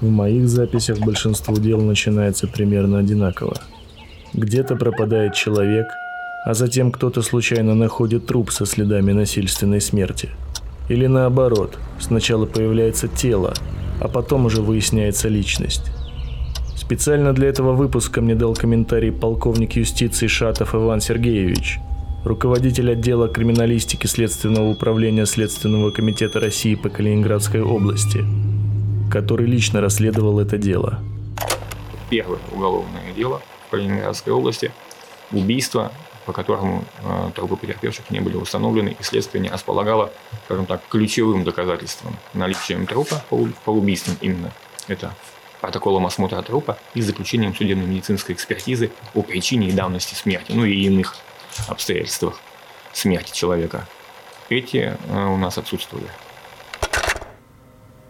В 0.00 0.08
моих 0.08 0.48
записях 0.48 0.98
большинство 1.00 1.56
дел 1.56 1.78
начинается 1.78 2.46
примерно 2.46 3.00
одинаково. 3.00 3.56
Где-то 4.32 4.76
пропадает 4.76 5.34
человек, 5.34 5.88
а 6.46 6.54
затем 6.54 6.90
кто-то 6.90 7.20
случайно 7.20 7.74
находит 7.74 8.26
труп 8.26 8.50
со 8.50 8.64
следами 8.64 9.12
насильственной 9.12 9.82
смерти. 9.82 10.30
Или 10.88 11.06
наоборот, 11.06 11.78
сначала 11.98 12.46
появляется 12.46 13.08
тело, 13.08 13.52
а 14.00 14.08
потом 14.08 14.46
уже 14.46 14.62
выясняется 14.62 15.28
личность. 15.28 15.92
Специально 16.76 17.34
для 17.34 17.48
этого 17.48 17.74
выпуска 17.74 18.22
мне 18.22 18.34
дал 18.34 18.54
комментарий 18.54 19.12
полковник 19.12 19.76
юстиции 19.76 20.28
Шатов 20.28 20.74
Иван 20.74 21.02
Сергеевич, 21.02 21.78
руководитель 22.24 22.90
отдела 22.90 23.28
криминалистики 23.28 24.06
Следственного 24.06 24.70
управления 24.70 25.26
Следственного 25.26 25.90
комитета 25.90 26.40
России 26.40 26.74
по 26.74 26.88
Калининградской 26.88 27.60
области, 27.60 28.24
который 29.10 29.46
лично 29.46 29.80
расследовал 29.80 30.40
это 30.40 30.56
дело. 30.56 31.00
Первое 32.08 32.40
уголовное 32.52 33.12
дело 33.14 33.42
в 33.66 33.70
Калининградской 33.70 34.32
области– 34.32 34.72
убийство, 35.32 35.92
по 36.26 36.32
которому 36.32 36.84
э, 37.02 37.30
трупы 37.34 37.56
потерпевших 37.56 38.10
не 38.10 38.20
были 38.20 38.36
установлены, 38.36 38.96
и 38.98 39.02
следствие 39.02 39.42
не 39.42 39.48
располагало, 39.48 40.12
скажем 40.44 40.66
так, 40.66 40.82
ключевым 40.88 41.44
доказательством 41.44 42.16
наличием 42.34 42.86
трупа 42.86 43.22
по, 43.28 43.48
по 43.64 43.70
убийствам 43.70 44.16
именно. 44.20 44.52
Это 44.88 45.14
протоколом 45.60 46.06
осмотра 46.06 46.40
трупа 46.42 46.78
и 46.94 47.02
заключением 47.02 47.54
судебно-медицинской 47.54 48.34
экспертизы 48.34 48.90
о 49.14 49.22
причине 49.22 49.68
и 49.68 49.72
давности 49.72 50.14
смерти, 50.14 50.52
ну 50.52 50.64
и 50.64 50.74
иных 50.84 51.16
обстоятельствах 51.68 52.40
смерти 52.92 53.32
человека. 53.32 53.86
Эти 54.48 54.96
э, 55.08 55.26
у 55.26 55.36
нас 55.36 55.58
отсутствовали. 55.58 56.08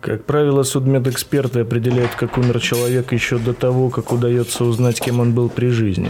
Как 0.01 0.25
правило, 0.25 0.63
судмедэксперты 0.63 1.61
определяют, 1.61 2.15
как 2.15 2.39
умер 2.39 2.59
человек 2.61 3.13
еще 3.13 3.39
до 3.39 3.53
того, 3.53 3.91
как 3.91 4.12
удается 4.12 4.65
узнать, 4.65 4.98
кем 4.98 5.20
он 5.20 5.34
был 5.34 5.51
при 5.51 5.69
жизни. 5.69 6.09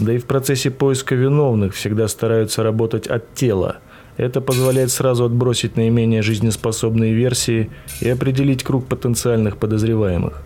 Да 0.00 0.12
и 0.12 0.18
в 0.18 0.24
процессе 0.24 0.72
поиска 0.72 1.14
виновных 1.14 1.74
всегда 1.74 2.08
стараются 2.08 2.64
работать 2.64 3.06
от 3.06 3.34
тела. 3.34 3.76
Это 4.16 4.40
позволяет 4.40 4.90
сразу 4.90 5.24
отбросить 5.24 5.76
наименее 5.76 6.22
жизнеспособные 6.22 7.14
версии 7.14 7.70
и 8.00 8.08
определить 8.08 8.64
круг 8.64 8.88
потенциальных 8.88 9.58
подозреваемых. 9.58 10.42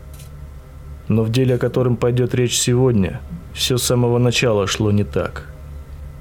Но 1.08 1.22
в 1.22 1.32
деле, 1.32 1.54
о 1.54 1.58
котором 1.58 1.96
пойдет 1.96 2.34
речь 2.34 2.58
сегодня, 2.58 3.22
все 3.54 3.78
с 3.78 3.82
самого 3.82 4.18
начала 4.18 4.66
шло 4.66 4.90
не 4.90 5.04
так. 5.04 5.48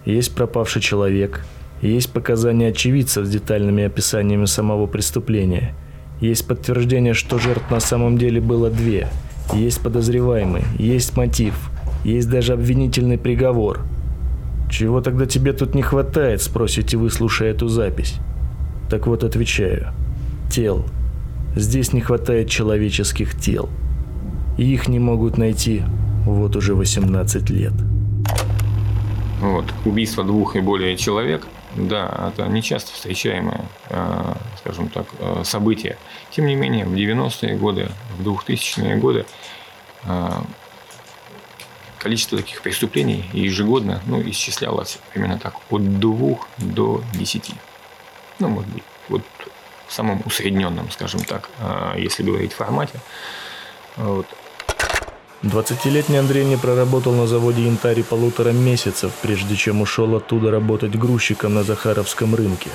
Есть 0.06 0.34
пропавший 0.34 0.82
человек, 0.82 1.44
есть 1.82 2.14
показания 2.14 2.70
очевидцев 2.70 3.26
с 3.26 3.30
детальными 3.30 3.84
описаниями 3.84 4.46
самого 4.46 4.88
преступления, 4.88 5.76
есть 6.22 6.48
подтверждение, 6.48 7.14
что 7.14 7.40
жертв 7.40 7.70
на 7.70 7.80
самом 7.80 8.18
деле 8.18 8.40
было 8.40 8.70
две, 8.70 9.10
есть 9.54 9.82
подозреваемый, 9.82 10.64
есть 10.80 11.18
мотив, 11.18 11.70
есть 12.06 12.30
даже 12.30 12.54
обвинительный 12.54 13.18
приговор. 13.18 13.82
Чего 14.70 15.02
тогда 15.02 15.26
тебе 15.26 15.52
тут 15.52 15.76
не 15.76 15.82
хватает, 15.82 16.42
спросите 16.42 16.96
вы, 16.96 17.10
слушая 17.10 17.52
эту 17.52 17.68
запись? 17.68 18.16
Так 18.90 19.08
вот 19.08 19.26
отвечаю. 19.26 19.90
Тел. 20.50 20.86
Здесь 21.56 21.92
не 21.92 22.00
хватает 22.00 22.50
человеческих 22.50 23.38
тел 23.38 23.70
и 24.58 24.74
их 24.74 24.88
не 24.88 25.00
могут 25.00 25.38
найти 25.38 25.84
вот 26.26 26.56
уже 26.56 26.76
18 26.76 27.50
лет. 27.50 27.74
Вот. 29.40 29.66
Убийство 29.86 30.24
двух 30.24 30.56
и 30.56 30.62
более 30.62 30.96
человек, 30.98 31.48
да, 31.76 32.32
это 32.32 32.48
нечасто 32.48 32.94
встречаемое, 32.94 33.62
э, 33.90 34.21
скажем 34.72 34.90
так, 34.90 35.06
э, 35.20 35.44
событие. 35.44 35.98
Тем 36.30 36.46
не 36.46 36.56
менее, 36.56 36.86
в 36.86 36.94
90-е 36.94 37.56
годы, 37.58 37.90
в 38.18 38.28
2000-е 38.28 38.96
годы 38.96 39.26
э, 40.04 40.30
количество 41.98 42.38
таких 42.38 42.62
преступлений 42.62 43.26
ежегодно 43.34 44.02
ну, 44.06 44.22
исчислялось 44.30 45.00
примерно 45.14 45.40
так, 45.40 45.56
от 45.70 46.00
двух 46.00 46.48
до 46.58 47.04
десяти. 47.14 47.54
Ну, 48.40 48.48
может 48.48 48.70
быть, 48.70 48.84
вот 49.10 49.24
в 49.88 49.94
самом 49.94 50.22
усредненном, 50.26 50.90
скажем 50.92 51.20
так, 51.20 51.50
если 51.98 52.24
говорить 52.24 52.54
в 52.54 52.56
формате. 52.56 53.00
Вот. 53.98 54.26
20-летний 55.44 56.18
Андрей 56.18 56.46
не 56.46 56.58
проработал 56.58 57.14
на 57.14 57.28
заводе 57.28 57.66
янтарь 57.66 58.04
полутора 58.04 58.52
месяцев, 58.52 59.12
прежде 59.22 59.56
чем 59.56 59.82
ушел 59.82 60.16
оттуда 60.16 60.50
работать 60.50 60.96
грузчиком 60.96 61.56
на 61.56 61.64
Захаровском 61.64 62.36
рынке. 62.36 62.70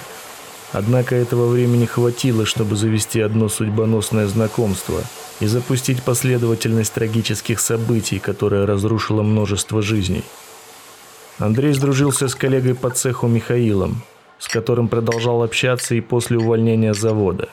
Однако 0.73 1.15
этого 1.15 1.49
времени 1.49 1.87
хватило, 1.87 2.45
чтобы 2.45 2.77
завести 2.77 3.21
одно 3.21 3.49
судьбоносное 3.49 4.27
знакомство 4.27 5.01
и 5.41 5.47
запустить 5.47 6.03
последовательность 6.03 6.93
трагических 6.93 7.61
событий, 7.61 8.19
которая 8.19 8.67
разрушила 8.67 9.23
множество 9.23 9.83
жизней. 9.83 10.25
Андрей 11.39 11.73
сдружился 11.75 12.29
с 12.29 12.35
коллегой 12.35 12.75
по 12.75 12.91
цеху 12.91 13.27
Михаилом, 13.27 14.03
с 14.39 14.49
которым 14.49 14.89
продолжал 14.89 15.43
общаться 15.43 15.95
и 15.95 16.01
после 16.01 16.39
увольнения 16.39 16.95
завода. 16.95 17.49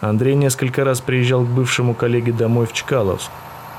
Андрей 0.00 0.34
несколько 0.34 0.84
раз 0.84 1.00
приезжал 1.00 1.44
к 1.44 1.48
бывшему 1.48 1.94
коллеге 1.94 2.32
домой 2.32 2.66
в 2.66 2.72
Чкаловск, 2.72 3.30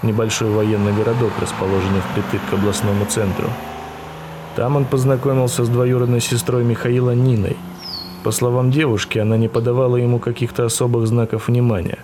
небольшой 0.03 0.49
военный 0.49 0.93
городок, 0.93 1.31
расположенный 1.41 1.99
впритык 1.99 2.41
к 2.49 2.53
областному 2.53 3.05
центру. 3.05 3.49
Там 4.55 4.77
он 4.77 4.85
познакомился 4.85 5.65
с 5.65 5.69
двоюродной 5.69 6.21
сестрой 6.21 6.63
Михаила 6.63 7.11
Ниной. 7.11 7.57
По 8.23 8.31
словам 8.31 8.71
девушки, 8.71 9.19
она 9.19 9.35
не 9.35 9.49
подавала 9.49 9.97
ему 9.97 10.17
каких-то 10.17 10.63
особых 10.65 11.07
знаков 11.07 11.49
внимания. 11.49 11.99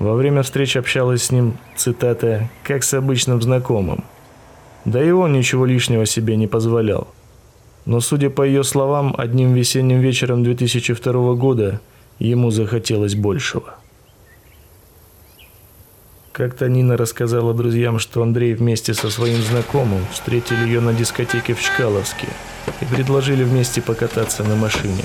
Во 0.00 0.14
время 0.14 0.42
встреч 0.42 0.76
общалась 0.76 1.22
с 1.22 1.30
ним, 1.30 1.56
цитата, 1.76 2.50
«как 2.64 2.82
с 2.82 2.92
обычным 2.94 3.40
знакомым». 3.40 4.04
Да 4.84 5.02
и 5.02 5.10
он 5.10 5.32
ничего 5.32 5.64
лишнего 5.64 6.04
себе 6.04 6.36
не 6.36 6.48
позволял. 6.48 7.08
Но, 7.86 8.00
судя 8.00 8.28
по 8.28 8.42
ее 8.42 8.64
словам, 8.64 9.14
одним 9.16 9.54
весенним 9.54 10.00
вечером 10.00 10.42
2002 10.42 11.34
года 11.34 11.80
ему 12.18 12.50
захотелось 12.50 13.14
большего. 13.14 13.76
Как-то 16.36 16.68
Нина 16.68 16.98
рассказала 16.98 17.54
друзьям, 17.54 17.98
что 17.98 18.22
Андрей 18.22 18.52
вместе 18.52 18.92
со 18.92 19.08
своим 19.08 19.40
знакомым 19.40 20.02
встретили 20.12 20.66
ее 20.66 20.80
на 20.80 20.92
дискотеке 20.92 21.54
в 21.54 21.62
Чкаловске 21.62 22.26
и 22.82 22.84
предложили 22.84 23.42
вместе 23.42 23.80
покататься 23.80 24.44
на 24.44 24.54
машине. 24.54 25.02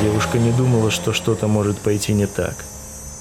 Девушка 0.00 0.38
не 0.38 0.52
думала, 0.52 0.92
что 0.92 1.12
что-то 1.12 1.48
может 1.48 1.78
пойти 1.78 2.12
не 2.12 2.26
так. 2.26 2.54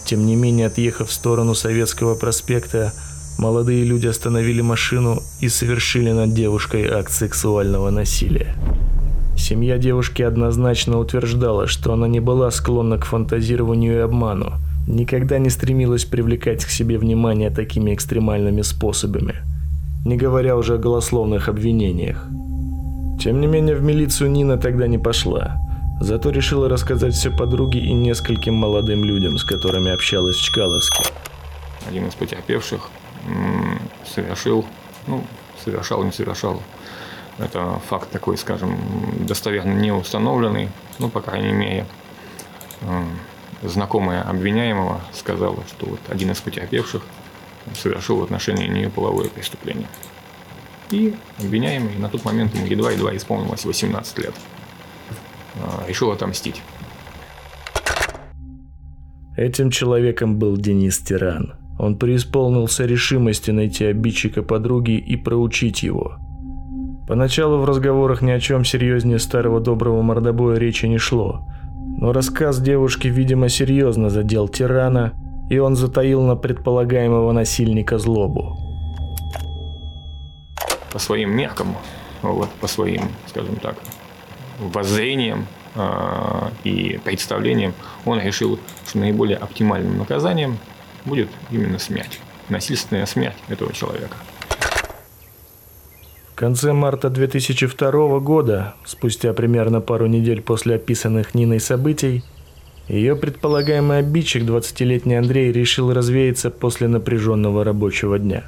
Тем 0.06 0.28
не 0.28 0.36
менее, 0.36 0.68
отъехав 0.68 1.10
в 1.10 1.12
сторону 1.12 1.56
Советского 1.56 2.14
проспекта, 2.14 2.94
молодые 3.40 3.84
люди 3.84 4.06
остановили 4.06 4.62
машину 4.62 5.24
и 5.40 5.50
совершили 5.50 6.12
над 6.12 6.36
девушкой 6.36 6.92
акт 6.92 7.12
сексуального 7.12 7.90
насилия. 7.90 8.56
Семья 9.36 9.80
девушки 9.80 10.22
однозначно 10.22 11.00
утверждала, 11.00 11.66
что 11.66 11.92
она 11.92 12.08
не 12.08 12.20
была 12.20 12.52
склонна 12.52 13.00
к 13.00 13.06
фантазированию 13.06 13.96
и 13.96 14.02
обману, 14.02 14.54
никогда 14.88 15.38
не 15.38 15.50
стремилась 15.50 16.06
привлекать 16.06 16.66
к 16.66 16.70
себе 16.70 16.98
внимание 16.98 17.50
такими 17.50 17.94
экстремальными 17.94 18.62
способами, 18.62 19.36
не 20.06 20.18
говоря 20.18 20.58
уже 20.58 20.76
о 20.76 20.78
голословных 20.78 21.50
обвинениях. 21.50 22.28
Тем 23.20 23.40
не 23.40 23.48
менее, 23.48 23.76
в 23.76 23.84
милицию 23.84 24.32
Нина 24.32 24.58
тогда 24.58 24.88
не 24.88 24.98
пошла, 24.98 25.58
зато 26.02 26.30
решила 26.30 26.68
рассказать 26.68 27.14
все 27.14 27.32
подруге 27.32 27.80
и 27.80 27.94
нескольким 27.94 28.56
молодым 28.56 29.06
людям, 29.06 29.38
с 29.38 29.44
которыми 29.44 29.92
общалась 29.92 30.36
в 30.36 30.44
Чкаловске. 30.44 31.04
Один 31.88 32.08
из 32.08 32.16
потерпевших 32.16 32.90
совершил, 34.06 34.66
ну, 35.08 35.24
совершал, 35.64 36.04
не 36.04 36.12
совершал. 36.12 36.62
Это 37.40 37.80
факт 37.88 38.12
такой, 38.12 38.38
скажем, 38.38 38.78
достоверно 39.22 39.74
не 39.74 39.92
установленный, 39.92 40.70
ну, 41.00 41.10
по 41.10 41.22
крайней 41.22 41.54
мере, 41.54 41.86
знакомая 43.64 44.22
обвиняемого 44.22 45.02
сказала, 45.14 45.64
что 45.68 45.88
вот 45.88 46.00
один 46.10 46.32
из 46.32 46.42
потерпевших 46.42 47.04
совершил 47.76 48.18
в 48.18 48.24
отношении 48.24 48.68
нее 48.68 48.90
половое 48.90 49.30
преступление. 49.30 49.88
И 50.92 51.16
обвиняемый, 51.40 51.96
на 51.98 52.10
тот 52.10 52.26
момент 52.26 52.54
ему 52.54 52.66
едва-едва 52.66 53.16
исполнилось 53.16 53.66
18 53.66 54.20
лет, 54.20 54.34
а, 55.56 55.86
решил 55.88 56.12
отомстить. 56.12 56.62
Этим 59.36 59.72
человеком 59.72 60.38
был 60.38 60.58
Денис 60.58 61.00
Тиран. 61.00 61.56
Он 61.80 61.98
преисполнился 61.98 62.86
решимости 62.86 63.50
найти 63.50 63.86
обидчика 63.86 64.44
подруги 64.44 64.92
и 64.92 65.16
проучить 65.16 65.82
его. 65.82 66.18
Поначалу 67.08 67.58
в 67.58 67.66
разговорах 67.66 68.22
ни 68.22 68.30
о 68.30 68.40
чем 68.40 68.64
серьезнее 68.64 69.18
старого 69.18 69.60
доброго 69.60 70.02
мордобоя 70.04 70.58
речи 70.58 70.86
не 70.86 70.98
шло– 70.98 71.48
но 71.98 72.12
рассказ 72.12 72.60
девушки, 72.60 73.08
видимо, 73.08 73.50
серьезно 73.50 74.10
задел 74.10 74.48
тирана, 74.48 75.14
и 75.50 75.58
он 75.58 75.76
затаил 75.76 76.22
на 76.22 76.36
предполагаемого 76.36 77.32
насильника 77.32 77.98
злобу. 77.98 78.58
По 80.92 81.00
своим 81.00 81.36
меркам, 81.36 81.76
вот, 82.22 82.50
по 82.62 82.68
своим, 82.68 83.04
скажем 83.28 83.56
так, 83.58 83.76
воззрениям 84.60 85.48
э, 85.76 86.50
и 86.64 87.00
представлениям, 87.04 87.74
он 88.06 88.20
решил, 88.20 88.60
что 88.88 88.98
наиболее 89.00 89.38
оптимальным 89.38 89.98
наказанием 89.98 90.58
будет 91.06 91.30
именно 91.52 91.80
смерть. 91.80 92.20
Насильственная 92.50 93.06
смерть 93.06 93.38
этого 93.50 93.74
человека. 93.74 94.18
В 96.34 96.36
конце 96.36 96.74
марта 96.74 97.12
2002 97.12 98.20
года, 98.20 98.74
спустя 98.86 99.34
примерно 99.34 99.82
пару 99.82 100.08
недель 100.08 100.42
после 100.42 100.76
описанных 100.76 101.36
Ниной 101.36 101.60
событий, 101.60 102.24
ее 102.88 103.16
предполагаемый 103.16 104.00
обидчик, 104.00 104.42
20-летний 104.42 105.14
Андрей, 105.14 105.52
решил 105.52 105.94
развеяться 105.94 106.50
после 106.50 106.88
напряженного 106.88 107.64
рабочего 107.64 108.18
дня. 108.18 108.46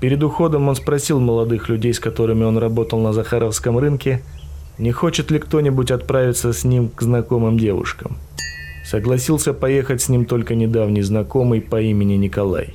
Перед 0.00 0.22
уходом 0.22 0.68
он 0.70 0.74
спросил 0.74 1.20
молодых 1.20 1.68
людей, 1.68 1.92
с 1.92 2.00
которыми 2.00 2.44
он 2.44 2.56
работал 2.56 2.98
на 2.98 3.12
Захаровском 3.12 3.76
рынке, 3.76 4.22
не 4.78 4.90
хочет 4.90 5.30
ли 5.30 5.38
кто-нибудь 5.38 5.90
отправиться 5.90 6.54
с 6.54 6.64
ним 6.64 6.88
к 6.88 7.02
знакомым 7.02 7.58
девушкам. 7.58 8.16
Согласился 8.86 9.52
поехать 9.52 10.00
с 10.00 10.08
ним 10.08 10.24
только 10.24 10.54
недавний 10.54 11.02
знакомый 11.02 11.60
по 11.60 11.78
имени 11.78 12.14
Николай. 12.14 12.72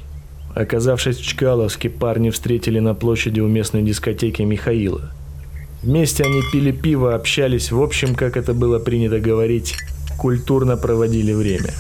Оказавшись 0.55 1.17
в 1.17 1.25
Чкаловске, 1.25 1.89
парни 1.89 2.29
встретили 2.29 2.79
на 2.79 2.93
площади 2.93 3.39
у 3.39 3.47
местной 3.47 3.83
дискотеки 3.83 4.41
Михаила. 4.41 5.11
Вместе 5.81 6.23
они 6.23 6.41
пили 6.51 6.71
пиво, 6.71 7.15
общались, 7.15 7.71
в 7.71 7.81
общем, 7.81 8.15
как 8.15 8.37
это 8.37 8.53
было 8.53 8.77
принято 8.77 9.19
говорить, 9.19 9.75
культурно 10.17 10.77
проводили 10.77 11.33
время. 11.33 11.73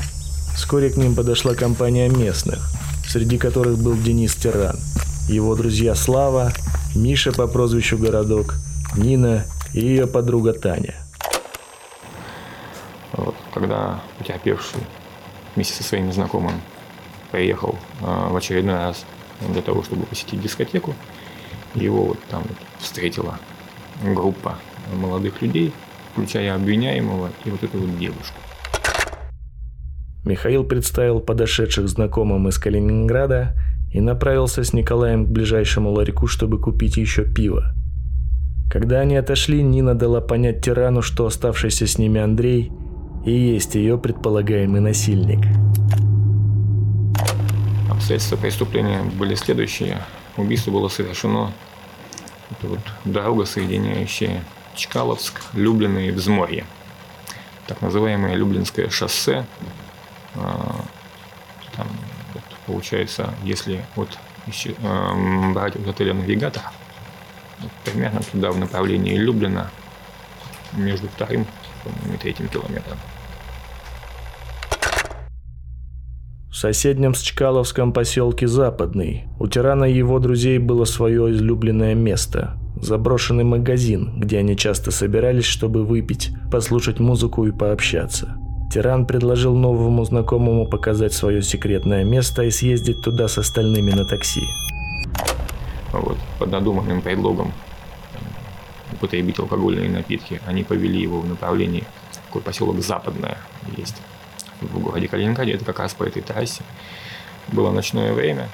Вскоре 0.55 0.89
к 0.89 0.97
ним 0.97 1.15
подошла 1.15 1.53
компания 1.53 2.09
местных, 2.09 2.59
среди 3.07 3.37
которых 3.37 3.77
был 3.77 3.95
Денис 3.95 4.33
Тиран, 4.35 4.77
его 5.27 5.55
друзья 5.55 5.93
Слава, 5.93 6.53
Миша 6.95 7.31
по 7.33 7.47
прозвищу 7.47 7.97
Городок, 7.97 8.55
Нина 8.95 9.45
и 9.73 9.81
ее 9.81 10.07
подруга 10.07 10.53
Таня. 10.53 10.95
Вот, 13.13 13.35
когда 13.53 14.01
потерпевший 14.17 14.79
вместе 15.55 15.75
со 15.75 15.83
своими 15.83 16.11
знакомыми 16.11 16.61
поехал 17.31 17.77
э, 18.01 18.27
в 18.29 18.35
очередной 18.35 18.75
раз 18.75 19.05
для 19.49 19.61
того, 19.61 19.83
чтобы 19.83 20.05
посетить 20.05 20.41
дискотеку, 20.41 20.93
его 21.73 22.05
вот 22.05 22.19
там 22.29 22.43
встретила 22.79 23.39
группа 24.03 24.57
молодых 24.93 25.41
людей, 25.41 25.73
включая 26.11 26.55
обвиняемого 26.55 27.29
и 27.45 27.49
вот 27.49 27.63
эту 27.63 27.79
вот 27.79 27.97
девушку. 27.97 28.35
Михаил 30.23 30.63
представил 30.63 31.19
подошедших 31.19 31.87
знакомым 31.87 32.47
из 32.47 32.57
Калининграда 32.59 33.55
и 33.91 33.99
направился 33.99 34.63
с 34.63 34.73
Николаем 34.73 35.25
к 35.25 35.29
ближайшему 35.29 35.91
ларьку, 35.91 36.27
чтобы 36.27 36.59
купить 36.59 36.97
еще 36.97 37.25
пиво. 37.25 37.73
Когда 38.71 39.01
они 39.01 39.17
отошли, 39.17 39.61
Нина 39.63 39.95
дала 39.95 40.21
понять 40.21 40.63
тирану, 40.63 41.01
что 41.01 41.25
оставшийся 41.25 41.87
с 41.87 41.97
ними 41.97 42.21
Андрей 42.21 42.71
и 43.25 43.31
есть 43.31 43.75
ее 43.75 43.97
предполагаемый 43.97 44.81
насильник. 44.81 45.45
Обстоятельства 48.01 48.35
преступления 48.35 49.03
были 49.03 49.35
следующие. 49.35 50.01
Убийство 50.35 50.71
было 50.71 50.87
совершено 50.87 51.53
это 52.49 52.67
вот 52.67 52.79
дорога, 53.05 53.45
соединяющая 53.45 54.43
Чкаловск, 54.73 55.39
Люблин 55.53 55.99
и 55.99 56.09
Взморье. 56.09 56.65
Так 57.67 57.79
называемое 57.83 58.33
Люблинское 58.33 58.89
шоссе. 58.89 59.45
А, 60.33 60.83
там, 61.75 61.87
вот, 62.33 62.43
получается, 62.65 63.35
если 63.43 63.85
вот 63.95 64.17
еще, 64.47 64.73
э, 64.79 65.51
брать 65.53 65.75
от 65.75 65.87
отеля 65.87 66.15
«Навигатор», 66.15 66.63
вот, 67.59 67.71
примерно 67.85 68.21
туда 68.23 68.49
в 68.49 68.57
направлении 68.57 69.15
Люблина, 69.15 69.69
между 70.73 71.07
вторым 71.07 71.45
и 72.11 72.17
третьим 72.17 72.47
километром. 72.47 72.97
Соседнем 76.61 77.15
с 77.15 77.21
Чкаловском 77.21 77.91
поселке 77.91 78.47
Западный 78.47 79.23
у 79.39 79.47
тирана 79.47 79.85
и 79.85 79.95
его 79.95 80.19
друзей 80.19 80.59
было 80.59 80.85
свое 80.85 81.31
излюбленное 81.31 81.95
место– 81.95 82.55
заброшенный 82.79 83.43
магазин, 83.43 84.19
где 84.19 84.37
они 84.37 84.55
часто 84.55 84.91
собирались, 84.91 85.45
чтобы 85.45 85.83
выпить, 85.83 86.29
послушать 86.51 86.99
музыку 86.99 87.47
и 87.47 87.51
пообщаться. 87.51 88.37
Тиран 88.71 89.07
предложил 89.07 89.55
новому 89.55 90.05
знакомому 90.05 90.67
показать 90.67 91.13
свое 91.13 91.41
секретное 91.41 92.03
место 92.03 92.43
и 92.43 92.51
съездить 92.51 93.01
туда 93.01 93.27
с 93.27 93.39
остальными 93.39 93.89
на 93.89 94.05
такси. 94.05 94.43
Вот, 95.91 96.17
под 96.37 96.51
надуманным 96.51 97.01
предлогом 97.01 97.53
употребить 98.93 99.39
алкогольные 99.39 99.89
напитки, 99.89 100.39
они 100.45 100.63
повели 100.63 101.01
его 101.01 101.21
в 101.21 101.27
направлении, 101.27 101.85
такой 102.27 102.43
поселок 102.43 102.79
Западное 102.81 103.39
есть 103.77 103.95
в 104.61 104.79
городе 104.79 105.07
Калининграде, 105.07 105.53
это 105.53 105.65
как 105.65 105.79
раз 105.79 105.93
по 105.93 106.03
этой 106.03 106.21
трассе. 106.21 106.63
Было 107.47 107.71
ночное 107.71 108.13
время. 108.13 108.49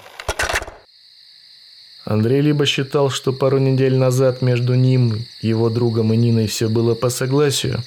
Андрей 2.06 2.40
либо 2.42 2.66
считал, 2.66 3.10
что 3.10 3.34
пару 3.34 3.58
недель 3.58 3.98
назад 3.98 4.42
между 4.42 4.76
ним, 4.76 5.26
его 5.42 5.70
другом 5.70 6.14
и 6.14 6.18
Ниной 6.18 6.48
все 6.48 6.70
было 6.70 6.96
по 6.96 7.10
согласию, 7.10 7.84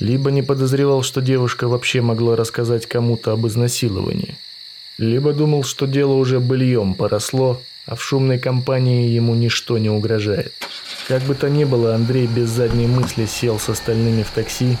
либо 0.00 0.32
не 0.32 0.42
подозревал, 0.42 1.04
что 1.04 1.20
девушка 1.20 1.68
вообще 1.68 2.00
могла 2.00 2.34
рассказать 2.34 2.86
кому-то 2.86 3.30
об 3.30 3.46
изнасиловании, 3.46 4.36
либо 4.98 5.32
думал, 5.32 5.62
что 5.62 5.86
дело 5.86 6.14
уже 6.14 6.40
быльем 6.40 6.94
поросло, 6.94 7.60
а 7.86 7.94
в 7.94 8.02
шумной 8.02 8.40
компании 8.40 9.10
ему 9.10 9.36
ничто 9.36 9.78
не 9.78 9.88
угрожает. 9.88 10.52
Как 11.06 11.22
бы 11.22 11.36
то 11.36 11.48
ни 11.48 11.62
было, 11.62 11.94
Андрей 11.94 12.26
без 12.26 12.48
задней 12.48 12.88
мысли 12.88 13.26
сел 13.26 13.60
с 13.60 13.68
остальными 13.68 14.24
в 14.24 14.30
такси 14.30 14.78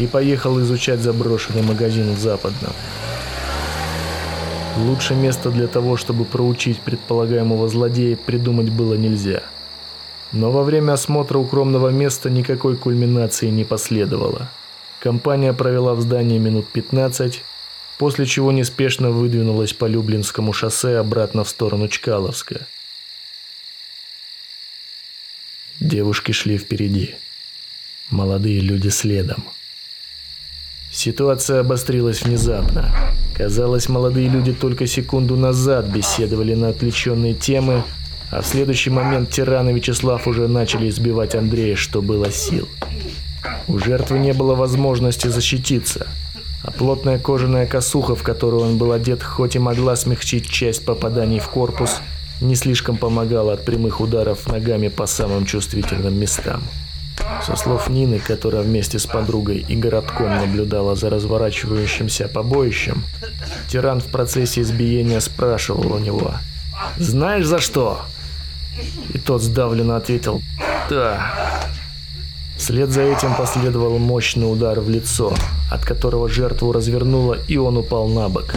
и 0.00 0.06
поехал 0.06 0.58
изучать 0.60 1.00
заброшенный 1.00 1.62
магазин 1.62 2.14
в 2.14 2.18
Западном. 2.18 2.72
Лучше 4.78 5.14
место 5.14 5.50
для 5.50 5.66
того, 5.66 5.98
чтобы 5.98 6.24
проучить 6.24 6.80
предполагаемого 6.80 7.68
злодея, 7.68 8.16
придумать 8.16 8.70
было 8.70 8.94
нельзя. 8.94 9.42
Но 10.32 10.50
во 10.50 10.62
время 10.62 10.92
осмотра 10.92 11.38
укромного 11.38 11.88
места 11.88 12.30
никакой 12.30 12.78
кульминации 12.78 13.50
не 13.50 13.64
последовало. 13.64 14.50
Компания 15.00 15.52
провела 15.52 15.94
в 15.94 16.00
здании 16.00 16.38
минут 16.38 16.66
15, 16.68 17.42
после 17.98 18.24
чего 18.24 18.52
неспешно 18.52 19.10
выдвинулась 19.10 19.74
по 19.74 19.84
Люблинскому 19.84 20.54
шоссе 20.54 20.96
обратно 20.96 21.44
в 21.44 21.48
сторону 21.50 21.88
Чкаловска. 21.88 22.66
Девушки 25.78 26.32
шли 26.32 26.56
впереди. 26.56 27.16
Молодые 28.10 28.60
люди 28.60 28.88
следом. 28.88 29.44
Ситуация 30.92 31.60
обострилась 31.60 32.22
внезапно. 32.22 32.90
Казалось, 33.36 33.88
молодые 33.88 34.28
люди 34.28 34.52
только 34.52 34.86
секунду 34.86 35.36
назад 35.36 35.86
беседовали 35.86 36.54
на 36.54 36.70
отвлеченные 36.70 37.34
темы, 37.34 37.84
а 38.30 38.42
в 38.42 38.46
следующий 38.46 38.90
момент 38.90 39.30
тиран 39.30 39.68
и 39.68 39.72
Вячеслав 39.72 40.26
уже 40.26 40.48
начали 40.48 40.88
избивать 40.88 41.36
Андрея, 41.36 41.76
что 41.76 42.02
было 42.02 42.30
сил. 42.32 42.68
У 43.68 43.78
жертвы 43.78 44.18
не 44.18 44.32
было 44.32 44.56
возможности 44.56 45.28
защититься, 45.28 46.08
а 46.64 46.72
плотная 46.72 47.18
кожаная 47.18 47.66
косуха, 47.66 48.16
в 48.16 48.24
которую 48.24 48.62
он 48.62 48.76
был 48.76 48.90
одет, 48.90 49.22
хоть 49.22 49.54
и 49.54 49.60
могла 49.60 49.94
смягчить 49.94 50.50
часть 50.50 50.84
попаданий 50.84 51.38
в 51.38 51.48
корпус, 51.48 52.00
не 52.40 52.56
слишком 52.56 52.96
помогала 52.96 53.52
от 53.52 53.64
прямых 53.64 54.00
ударов 54.00 54.48
ногами 54.48 54.88
по 54.88 55.06
самым 55.06 55.46
чувствительным 55.46 56.18
местам. 56.18 56.62
Со 57.42 57.56
слов 57.56 57.88
Нины, 57.88 58.18
которая 58.18 58.62
вместе 58.62 58.98
с 58.98 59.06
подругой 59.06 59.64
и 59.66 59.74
городком 59.74 60.28
наблюдала 60.36 60.94
за 60.94 61.08
разворачивающимся 61.08 62.28
побоищем, 62.28 63.02
тиран 63.68 64.00
в 64.00 64.06
процессе 64.06 64.60
избиения 64.60 65.20
спрашивал 65.20 65.94
у 65.94 65.98
него 65.98 66.34
«Знаешь 66.98 67.46
за 67.46 67.58
что?» 67.58 68.02
И 69.14 69.18
тот 69.18 69.42
сдавленно 69.42 69.96
ответил 69.96 70.42
«Да». 70.90 71.32
Вслед 72.58 72.90
за 72.90 73.02
этим 73.02 73.34
последовал 73.34 73.98
мощный 73.98 74.44
удар 74.44 74.80
в 74.80 74.90
лицо, 74.90 75.32
от 75.70 75.84
которого 75.86 76.28
жертву 76.28 76.72
развернуло, 76.72 77.38
и 77.48 77.56
он 77.56 77.78
упал 77.78 78.06
на 78.08 78.28
бок. 78.28 78.54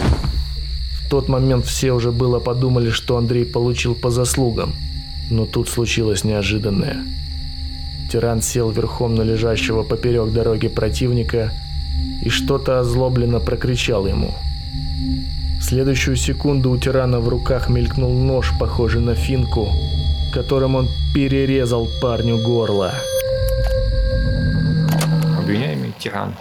В 1.00 1.08
тот 1.08 1.28
момент 1.28 1.64
все 1.64 1.92
уже 1.92 2.12
было 2.12 2.38
подумали, 2.38 2.90
что 2.90 3.16
Андрей 3.16 3.46
получил 3.46 3.94
по 3.94 4.10
заслугам, 4.10 4.74
но 5.30 5.46
тут 5.46 5.70
случилось 5.70 6.22
неожиданное– 6.22 7.02
Тиран 8.14 8.42
сел 8.42 8.70
верхом 8.70 9.16
на 9.16 9.22
лежащего 9.22 9.82
поперек 9.82 10.30
дороги 10.30 10.68
противника 10.68 11.50
и 12.22 12.28
что-то 12.28 12.78
озлобленно 12.78 13.40
прокричал 13.40 14.06
ему. 14.06 14.32
В 15.58 15.64
следующую 15.64 16.14
секунду 16.14 16.70
у 16.70 16.78
тирана 16.78 17.18
в 17.18 17.28
руках 17.28 17.68
мелькнул 17.68 18.12
нож, 18.12 18.52
похожий 18.56 19.00
на 19.00 19.16
финку, 19.16 19.68
которым 20.32 20.76
он 20.76 20.88
перерезал 21.12 21.88
парню 22.00 22.40
горло. 22.40 22.94
Обвиняемый 25.36 25.92
тиран, 25.98 26.36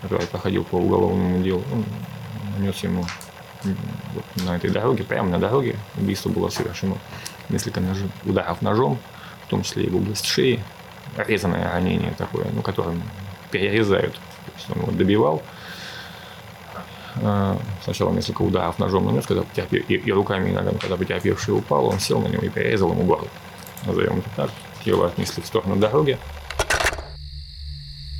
который 0.00 0.26
проходил 0.26 0.64
по 0.64 0.76
уголовному 0.76 1.44
делу, 1.44 1.64
он 1.70 1.84
нанес 2.56 2.78
ему 2.82 3.04
вот 4.14 4.24
на 4.46 4.56
этой 4.56 4.70
дороге, 4.70 5.04
прямо 5.04 5.28
на 5.28 5.38
дороге, 5.38 5.76
убийство 5.98 6.30
было 6.30 6.48
совершено 6.48 6.96
несколько 7.50 7.80
нож... 7.80 7.98
ударов 8.24 8.62
ножом, 8.62 8.98
в 9.46 9.50
том 9.50 9.64
числе 9.64 9.84
и 9.84 9.90
в 9.90 9.96
область 9.96 10.24
шеи, 10.24 10.64
резаное 11.16 11.70
ранение 11.70 12.12
такое, 12.16 12.46
ну, 12.52 12.62
которым 12.62 13.02
перерезают. 13.50 14.14
То 14.14 14.52
есть 14.56 14.70
он 14.70 14.82
его 14.82 14.92
добивал, 14.92 15.42
э, 17.16 17.56
сначала 17.82 18.12
несколько 18.12 18.42
ударов 18.42 18.78
ножом 18.78 19.06
нанес, 19.06 19.24
когда 19.26 19.42
потерпе, 19.42 19.78
и, 19.78 19.94
и 19.94 20.12
руками 20.12 20.50
и 20.50 20.52
ногами, 20.52 20.78
когда 20.78 20.96
потерпевший 20.96 21.54
упал, 21.56 21.86
он 21.86 22.00
сел 22.00 22.20
на 22.20 22.28
него 22.28 22.42
и 22.42 22.48
перерезал 22.48 22.90
ему 22.92 23.04
горло. 23.04 23.28
Назовем 23.86 24.18
это 24.18 24.30
так. 24.36 24.50
Тело 24.84 25.06
отнесли 25.06 25.42
в 25.42 25.46
сторону 25.46 25.76
дороги. 25.76 26.18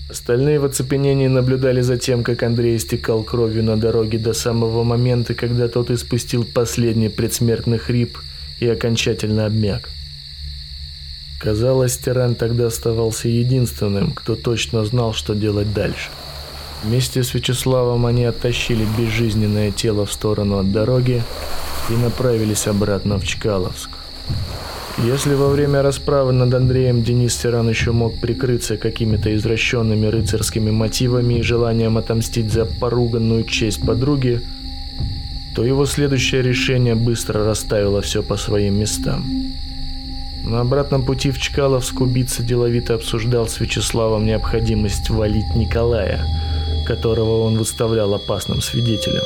Остальные 0.09 0.61
в 0.61 0.65
оцепенении 0.65 1.29
наблюдали 1.29 1.81
за 1.81 1.97
тем, 1.97 2.23
как 2.23 2.43
Андрей 2.43 2.77
истекал 2.77 3.25
кровью 3.25 3.65
на 3.65 3.77
дороге 3.77 4.19
до 4.19 4.33
самого 4.33 4.85
момента, 4.85 5.35
когда 5.35 5.67
тот 5.67 5.91
испустил 5.91 6.45
последний 6.45 7.09
предсмертный 7.09 7.79
хрип 7.79 8.19
и 8.61 8.69
окончательно 8.69 9.47
обмяк. 9.47 9.89
Казалось, 11.45 11.99
тиран 11.99 12.37
тогда 12.37 12.69
оставался 12.69 13.29
единственным, 13.29 14.13
кто 14.13 14.35
точно 14.35 14.83
знал, 14.87 15.13
что 15.13 15.35
делать 15.35 15.75
дальше. 15.75 16.09
Вместе 16.83 17.23
с 17.23 17.35
Вячеславом 17.35 18.07
они 18.07 18.25
оттащили 18.25 18.87
безжизненное 18.97 19.71
тело 19.71 20.07
в 20.07 20.13
сторону 20.13 20.57
от 20.57 20.73
дороги 20.73 21.23
и 21.91 21.93
направились 21.93 22.67
обратно 22.67 23.19
в 23.19 23.27
Чкаловск. 23.27 23.91
Если 25.05 25.35
во 25.35 25.51
время 25.51 25.83
расправы 25.83 26.33
над 26.33 26.55
Андреем 26.55 27.03
Денис 27.03 27.37
Тиран 27.37 27.69
еще 27.69 27.93
мог 27.93 28.19
прикрыться 28.21 28.79
какими-то 28.79 29.35
извращенными 29.37 30.07
рыцарскими 30.07 30.71
мотивами 30.71 31.35
и 31.35 31.43
желанием 31.43 31.99
отомстить 31.99 32.51
за 32.51 32.65
поруганную 32.65 33.45
честь 33.45 33.85
подруги, 33.85 34.41
то 35.55 35.63
его 35.63 35.85
следующее 35.85 36.41
решение 36.41 36.95
быстро 36.95 37.45
расставило 37.45 38.01
все 38.01 38.23
по 38.23 38.39
своим 38.39 38.81
местам. 38.81 39.44
На 40.45 40.61
обратном 40.61 41.07
пути 41.07 41.31
в 41.31 41.39
Чкаловск 41.39 42.03
убийца 42.03 42.43
деловито 42.43 42.95
обсуждал 42.95 43.49
с 43.49 43.61
Вячеславом 43.61 44.27
необходимость 44.27 45.09
валить 45.09 45.57
Николая, 45.57 46.23
которого 46.87 47.47
он 47.47 47.57
выставлял 47.57 48.13
опасным 48.13 48.61
свидетелем. 48.61 49.23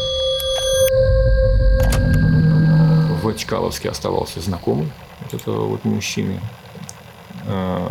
В 3.20 3.34
Чкаловске 3.34 3.90
оставался 3.90 4.40
знакомый, 4.40 4.92
вот 5.20 5.34
этого 5.34 5.66
вот 5.66 5.84
мужчины. 5.84 6.40
Э, 7.46 7.88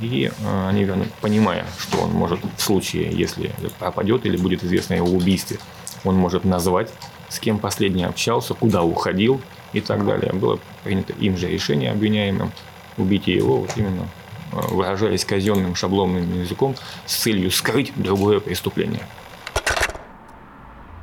и 0.00 0.30
э, 0.34 0.68
они, 0.68 0.88
понимая, 1.20 1.66
что 1.78 1.98
он 1.98 2.12
может 2.12 2.40
в 2.56 2.62
случае, 2.62 3.12
если 3.12 3.52
пропадет 3.78 4.24
или 4.24 4.38
будет 4.38 4.64
известно 4.64 4.94
о 4.94 4.98
его 4.98 5.08
убийстве, 5.08 5.58
он 6.02 6.16
может 6.16 6.46
назвать, 6.46 6.90
с 7.28 7.40
кем 7.40 7.58
последний 7.58 8.04
общался, 8.04 8.54
куда 8.54 8.82
уходил 8.82 9.42
и 9.74 9.82
так 9.82 10.06
далее. 10.06 10.32
Было 10.32 10.58
принято 10.82 11.12
им 11.12 11.36
же 11.36 11.46
решение 11.46 11.90
обвиняемым 11.90 12.52
убить 13.00 13.26
его 13.26 13.58
вот 13.58 13.70
именно 13.76 14.08
э, 14.52 14.56
выражаясь 14.70 15.24
казенным 15.24 15.74
шаблонным 15.74 16.40
языком 16.40 16.74
с 17.06 17.16
целью 17.16 17.50
скрыть 17.50 17.92
другое 17.96 18.40
преступление. 18.40 19.06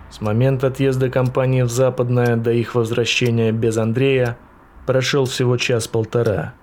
С 0.09 0.21
момента 0.21 0.67
отъезда 0.67 1.09
компании 1.09 1.61
в 1.61 1.69
Западное 1.69 2.37
до 2.37 2.51
их 2.51 2.75
возвращения 2.75 3.51
без 3.51 3.77
Андрея 3.77 4.37
Прошел 4.87 5.25
всего 5.25 5.57
час-полтора. 5.57 6.53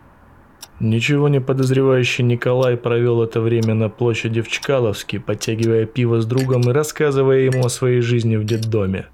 Ничего 0.80 1.28
не 1.28 1.42
подозревающий 1.42 2.24
Николай 2.24 2.74
провел 2.78 3.22
это 3.22 3.42
время 3.42 3.74
на 3.74 3.90
площади 3.90 4.40
в 4.40 4.48
Чкаловске, 4.48 5.20
подтягивая 5.20 5.84
пиво 5.84 6.22
с 6.22 6.24
другом 6.24 6.62
и 6.62 6.72
рассказывая 6.72 7.40
ему 7.40 7.66
о 7.66 7.68
своей 7.68 8.00
жизни 8.00 8.36
в 8.36 8.44
детдоме. 8.44 9.08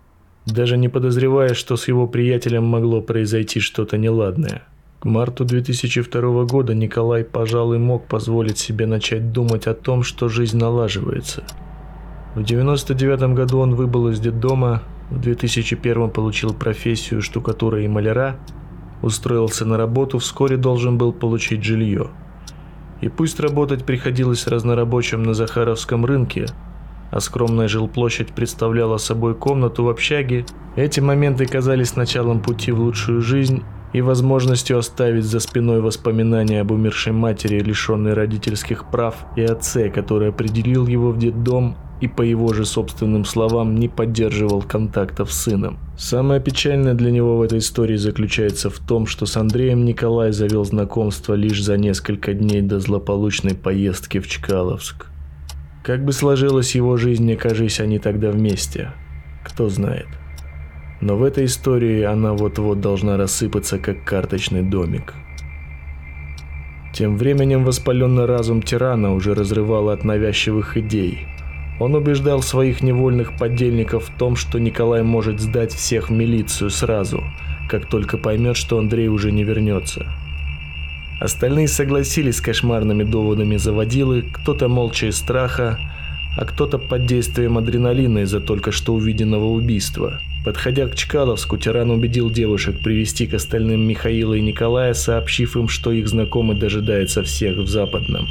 Даже 0.47 0.77
не 0.77 0.89
подозревая, 0.89 1.55
что 1.55 1.77
с 1.77 1.89
его 1.89 2.07
приятелем 2.07 2.63
могло 2.67 3.03
произойти 3.03 3.59
что-то 3.59 3.99
неладное. 3.99 4.63
К 5.01 5.05
марту 5.07 5.45
2002 5.45 6.45
года 6.45 6.75
Николай, 6.75 7.25
пожалуй, 7.25 7.79
мог 7.79 8.07
позволить 8.07 8.59
себе 8.59 8.87
начать 8.87 9.33
думать 9.33 9.67
о 9.67 9.75
том, 9.75 10.03
что 10.03 10.29
жизнь 10.29 10.59
налаживается. 10.59 11.43
В 12.35 12.43
99 12.43 13.35
году 13.35 13.59
он 13.59 13.75
выбыл 13.75 14.09
из 14.09 14.21
детдома, 14.21 14.83
в 15.11 15.21
2001 15.21 16.11
получил 16.11 16.55
профессию 16.55 17.23
штукатура 17.23 17.83
и 17.83 17.89
маляра– 17.89 18.37
устроился 19.03 19.65
на 19.65 19.77
работу, 19.77 20.19
вскоре 20.19 20.57
должен 20.57 20.99
был 20.99 21.13
получить 21.13 21.65
жилье. 21.65 22.09
И 23.01 23.09
пусть 23.09 23.41
работать 23.41 23.85
приходилось 23.85 24.47
разнорабочим 24.47 25.23
на 25.23 25.35
Захаровском 25.35 26.05
рынке, 26.05 26.47
а 27.11 27.21
скромная 27.21 27.69
жилплощадь 27.69 28.29
представляла 28.29 28.99
собой 28.99 29.35
комнату 29.35 29.85
в 29.85 29.89
общаге, 29.89 30.45
эти 30.77 31.01
моменты 31.01 31.47
казались 31.47 31.97
началом 31.97 32.41
пути 32.41 32.73
в 32.73 32.81
лучшую 32.81 33.23
жизнь 33.23 33.63
и 33.93 34.01
возможностью 34.01 34.79
оставить 34.79 35.25
за 35.25 35.41
спиной 35.41 35.81
воспоминания 35.81 36.61
об 36.61 36.71
умершей 36.71 37.13
матери, 37.13 37.61
лишенной 37.61 38.15
родительских 38.15 38.91
прав, 38.91 39.15
и 39.37 39.43
отце, 39.43 39.91
который 39.91 40.29
определил 40.29 40.87
его 40.87 41.11
в 41.11 41.19
детдом 41.19 41.77
и, 42.01 42.09
по 42.09 42.23
его 42.23 42.53
же 42.53 42.65
собственным 42.65 43.25
словам, 43.25 43.75
не 43.75 43.89
поддерживал 43.89 44.63
контактов 44.63 45.33
с 45.33 45.43
сыном. 45.43 45.79
Самое 45.99 46.41
печальное 46.41 46.95
для 46.95 47.11
него 47.11 47.37
в 47.37 47.43
этой 47.43 47.59
истории 47.59 47.97
заключается 47.97 48.71
в 48.71 48.79
том, 48.79 49.07
что 49.07 49.27
с 49.27 49.37
Андреем 49.37 49.85
Николай 49.85 50.33
завел 50.33 50.65
знакомство 50.65 51.35
лишь 51.35 51.63
за 51.63 51.77
несколько 51.77 52.33
дней 52.33 52.63
до 52.63 52.81
злополучной 52.81 53.55
поездки 53.55 54.19
в 54.19 54.27
Чкаловск. 54.27 55.07
Как 55.83 56.05
бы 56.05 56.13
сложилась 56.13 56.75
его 56.75 56.97
жизнь, 56.97 57.25
не 57.25 57.37
кажись 57.37 57.81
они 57.81 57.99
тогда 57.99 58.31
вместе. 58.31 58.93
Кто 59.45 59.69
знает. 59.69 60.07
Но 61.01 61.17
в 61.17 61.23
этой 61.23 61.47
истории 61.47 62.03
она 62.03 62.33
вот-вот 62.33 62.81
должна 62.81 63.17
рассыпаться, 63.17 63.79
как 63.79 64.05
карточный 64.05 64.63
домик. 64.63 65.15
Тем 66.93 67.17
временем 67.17 67.65
воспаленный 67.65 68.27
разум 68.27 68.63
тирана 68.63 69.15
уже 69.15 69.35
разрывал 69.35 69.89
от 69.89 70.05
навязчивых 70.05 70.77
идей– 70.77 71.27
он 71.81 71.95
убеждал 71.95 72.43
своих 72.43 72.83
невольных 72.83 73.39
подельников 73.39 74.11
в 74.11 74.19
том, 74.19 74.37
что 74.37 74.61
Николай 74.61 75.03
может 75.03 75.41
сдать 75.41 75.73
всех 75.73 76.11
в 76.11 76.13
милицию 76.13 76.69
сразу, 76.69 77.25
как 77.71 77.87
только 77.87 78.19
поймет, 78.19 78.59
что 78.59 78.79
Андрей 78.79 79.09
уже 79.09 79.33
не 79.33 79.45
вернется. 79.45 80.07
Остальные 81.21 81.69
согласились 81.69 82.37
с 82.37 82.41
кошмарными 82.43 83.03
доводами 83.03 83.57
заводилы, 83.57 84.23
кто-то 84.23 84.69
молча 84.69 85.07
из 85.07 85.17
страха, 85.17 85.79
а 86.37 86.45
кто-то 86.45 86.79
под 86.79 87.07
действием 87.07 87.57
адреналина 87.57 88.21
из-за 88.21 88.41
только 88.41 88.73
что 88.73 88.93
увиденного 88.93 89.47
убийства. 89.47 90.21
Подходя 90.45 90.89
к 90.89 90.95
Чкаловску, 90.95 91.59
тиран 91.59 91.91
убедил 91.91 92.31
девушек 92.31 92.81
привести 92.83 93.27
к 93.27 93.35
остальным 93.35 93.87
Михаила 93.87 94.33
и 94.35 94.41
Николая, 94.41 94.95
сообщив 94.95 95.55
им, 95.57 95.69
что 95.69 95.93
их 95.93 96.09
знакомый 96.09 96.57
дожидается 96.57 97.23
всех 97.23 97.59
в 97.59 97.69
Западном. 97.69 98.27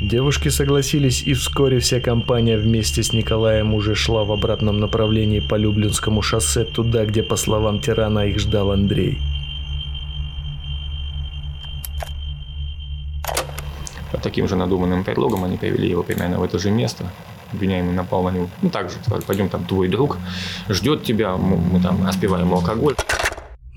Девушки 0.00 0.48
согласились, 0.48 1.22
и 1.22 1.34
вскоре 1.34 1.78
вся 1.78 2.00
компания 2.00 2.56
вместе 2.56 3.02
с 3.02 3.12
Николаем 3.12 3.74
уже 3.74 3.94
шла 3.94 4.24
в 4.24 4.32
обратном 4.32 4.80
направлении 4.80 5.40
по 5.40 5.54
Люблинскому 5.54 6.22
шоссе, 6.22 6.64
туда, 6.64 7.04
где, 7.04 7.22
по 7.22 7.36
словам 7.36 7.80
тирана, 7.80 8.26
их 8.26 8.38
ждал 8.38 8.72
Андрей. 8.72 9.18
По 14.10 14.18
таким 14.18 14.48
же 14.48 14.56
надуманным 14.56 15.04
предлогам 15.04 15.44
они 15.44 15.58
привели 15.58 15.88
его 15.88 16.02
примерно 16.02 16.40
в 16.40 16.42
это 16.42 16.58
же 16.58 16.70
место. 16.70 17.04
Обвиняемый 17.52 17.94
напал 17.94 18.24
на 18.24 18.30
него. 18.30 18.48
Ну, 18.62 18.70
так 18.70 18.90
же, 18.90 18.96
пойдем, 19.26 19.48
там 19.48 19.64
твой 19.64 19.88
друг 19.88 20.18
ждет 20.68 21.02
тебя, 21.04 21.36
мы, 21.36 21.80
там 21.80 22.06
распиваем 22.06 22.52
алкоголь. 22.52 22.94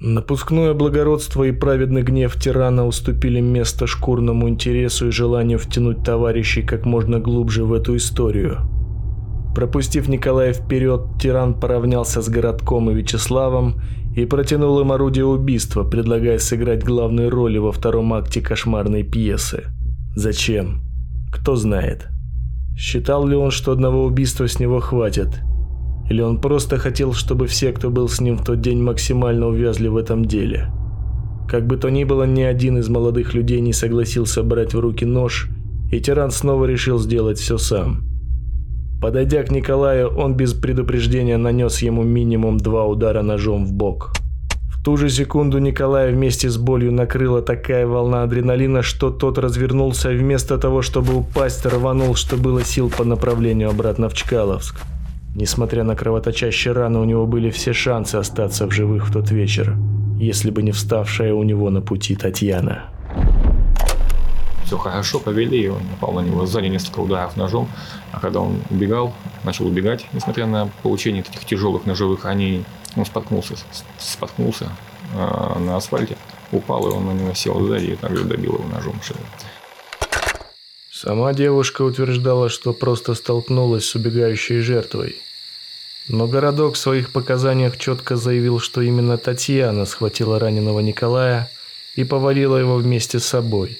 Напускное 0.02 0.74
благородство 0.74 1.44
и 1.44 1.52
праведный 1.52 2.04
гнев 2.04 2.36
тирана 2.40 2.86
уступили 2.86 3.40
место 3.40 3.88
шкурному 3.88 4.50
интересу 4.50 5.08
и 5.08 5.12
желанию 5.12 5.58
втянуть 5.58 6.04
товарищей 6.04 6.62
как 6.62 6.86
можно 6.86 7.20
глубже 7.20 7.64
в 7.64 7.74
эту 7.74 7.96
историю. 7.96 8.60
Пропустив 9.56 10.10
Николая 10.10 10.52
вперед, 10.52 11.02
тиран 11.20 11.58
поравнялся 11.58 12.22
с 12.22 12.28
городком 12.28 12.92
и 12.92 12.94
Вячеславом 12.94 13.82
и 14.16 14.26
протянул 14.26 14.80
им 14.82 14.92
орудие 14.92 15.26
убийства, 15.26 15.84
предлагая 15.84 16.40
сыграть 16.40 16.84
главные 16.84 17.30
роли 17.30 17.58
во 17.58 17.72
втором 17.72 18.14
акте 18.14 18.42
кошмарной 18.42 19.04
пьесы. 19.04 19.64
Зачем? 20.14 20.82
Кто 21.32 21.56
знает. 21.56 22.10
Считал 22.78 23.26
ли 23.26 23.36
он, 23.36 23.52
что 23.52 23.72
одного 23.72 24.06
убийства 24.06 24.48
с 24.48 24.60
него 24.60 24.80
хватит– 24.80 25.42
или 26.10 26.22
он 26.22 26.40
просто 26.40 26.78
хотел, 26.78 27.14
чтобы 27.14 27.48
все, 27.48 27.72
кто 27.72 27.90
был 27.90 28.08
с 28.08 28.22
ним 28.22 28.38
в 28.38 28.44
тот 28.44 28.62
день, 28.62 28.82
максимально 28.82 29.48
увязли 29.48 29.88
в 29.88 29.98
этом 29.98 30.26
деле? 30.26 30.72
Как 31.50 31.66
бы 31.66 31.78
то 31.78 31.90
ни 31.90 32.04
было, 32.04 32.24
ни 32.24 32.42
один 32.42 32.78
из 32.78 32.90
молодых 32.90 33.34
людей 33.34 33.60
не 33.60 33.74
согласился 33.74 34.44
брать 34.44 34.74
в 34.74 34.80
руки 34.80 35.06
нож, 35.06 35.50
и 35.92 36.00
тиран 36.00 36.32
снова 36.32 36.66
решил 36.66 37.00
сделать 37.00 37.40
все 37.40 37.58
сам. 37.58 38.04
Подойдя 39.02 39.44
к 39.44 39.52
Николаю, 39.52 40.10
он 40.10 40.36
без 40.36 40.54
предупреждения 40.54 41.38
нанес 41.38 41.82
ему 41.82 42.04
минимум 42.04 42.58
два 42.58 42.86
удара 42.86 43.22
ножом 43.22 43.66
в 43.66 43.74
бок. 43.74 44.14
Ту 44.86 44.98
же 44.98 45.10
секунду 45.10 45.58
Николая 45.58 46.12
вместе 46.12 46.48
с 46.48 46.58
болью 46.58 46.92
накрыла 46.92 47.42
такая 47.42 47.88
волна 47.88 48.22
адреналина, 48.22 48.84
что 48.84 49.10
тот 49.10 49.40
развернулся 49.40 50.12
и 50.12 50.16
вместо 50.16 50.60
того, 50.60 50.84
чтобы 50.84 51.16
упасть, 51.16 51.66
рванул, 51.66 52.14
что 52.14 52.38
было 52.38 52.64
сил 52.64 52.92
по 52.96 53.04
направлению 53.04 53.72
обратно 53.72 54.10
в 54.10 54.14
Чкаловск. 54.14 54.82
Несмотря 55.34 55.84
на 55.84 55.96
кровоточащие 55.96 56.72
раны, 56.72 57.00
у 57.00 57.04
него 57.04 57.26
были 57.26 57.50
все 57.50 57.74
шансы 57.74 58.18
остаться 58.18 58.68
в 58.68 58.72
живых 58.72 59.08
в 59.08 59.12
тот 59.12 59.32
вечер, 59.32 59.76
если 60.20 60.52
бы 60.52 60.62
не 60.62 60.72
вставшая 60.72 61.34
у 61.34 61.42
него 61.42 61.72
на 61.72 61.82
пути 61.82 62.16
Татьяна. 62.16 62.84
все 64.66 64.78
хорошо, 64.78 65.20
повели, 65.20 65.68
он 65.68 65.82
напал 65.90 66.14
на 66.14 66.20
него 66.20 66.46
сзади 66.46 66.68
несколько 66.68 67.00
ударов 67.00 67.36
ножом, 67.38 67.68
а 68.12 68.20
когда 68.20 68.40
он 68.40 68.62
убегал, 68.70 69.16
начал 69.44 69.66
убегать, 69.66 70.06
несмотря 70.14 70.46
на 70.46 70.70
получение 70.84 71.24
таких 71.24 71.44
тяжелых 71.44 71.88
ножевых 71.88 72.26
ранений, 72.26 72.66
он 72.96 73.06
споткнулся, 73.06 73.56
споткнулся 74.00 74.70
э, 75.14 75.60
на 75.60 75.78
асфальте, 75.78 76.18
упал, 76.52 76.88
и 76.88 76.92
он 76.92 77.06
на 77.06 77.12
него 77.12 77.34
сел 77.34 77.60
сзади 77.66 77.92
и 77.92 77.96
также 77.96 78.24
добил 78.24 78.56
его 78.56 78.68
ножом. 78.68 79.00
Сама 80.92 81.34
девушка 81.34 81.82
утверждала, 81.82 82.50
что 82.50 82.74
просто 82.74 83.16
столкнулась 83.16 83.86
с 83.86 83.96
убегающей 83.96 84.62
жертвой. 84.62 85.18
Но 86.08 86.28
городок 86.28 86.76
в 86.76 86.78
своих 86.78 87.12
показаниях 87.12 87.78
четко 87.78 88.16
заявил, 88.16 88.60
что 88.60 88.82
именно 88.82 89.18
Татьяна 89.18 89.86
схватила 89.86 90.40
раненого 90.40 90.80
Николая 90.80 91.50
и 91.96 92.04
повалила 92.04 92.58
его 92.58 92.76
вместе 92.76 93.20
с 93.20 93.26
собой. 93.26 93.80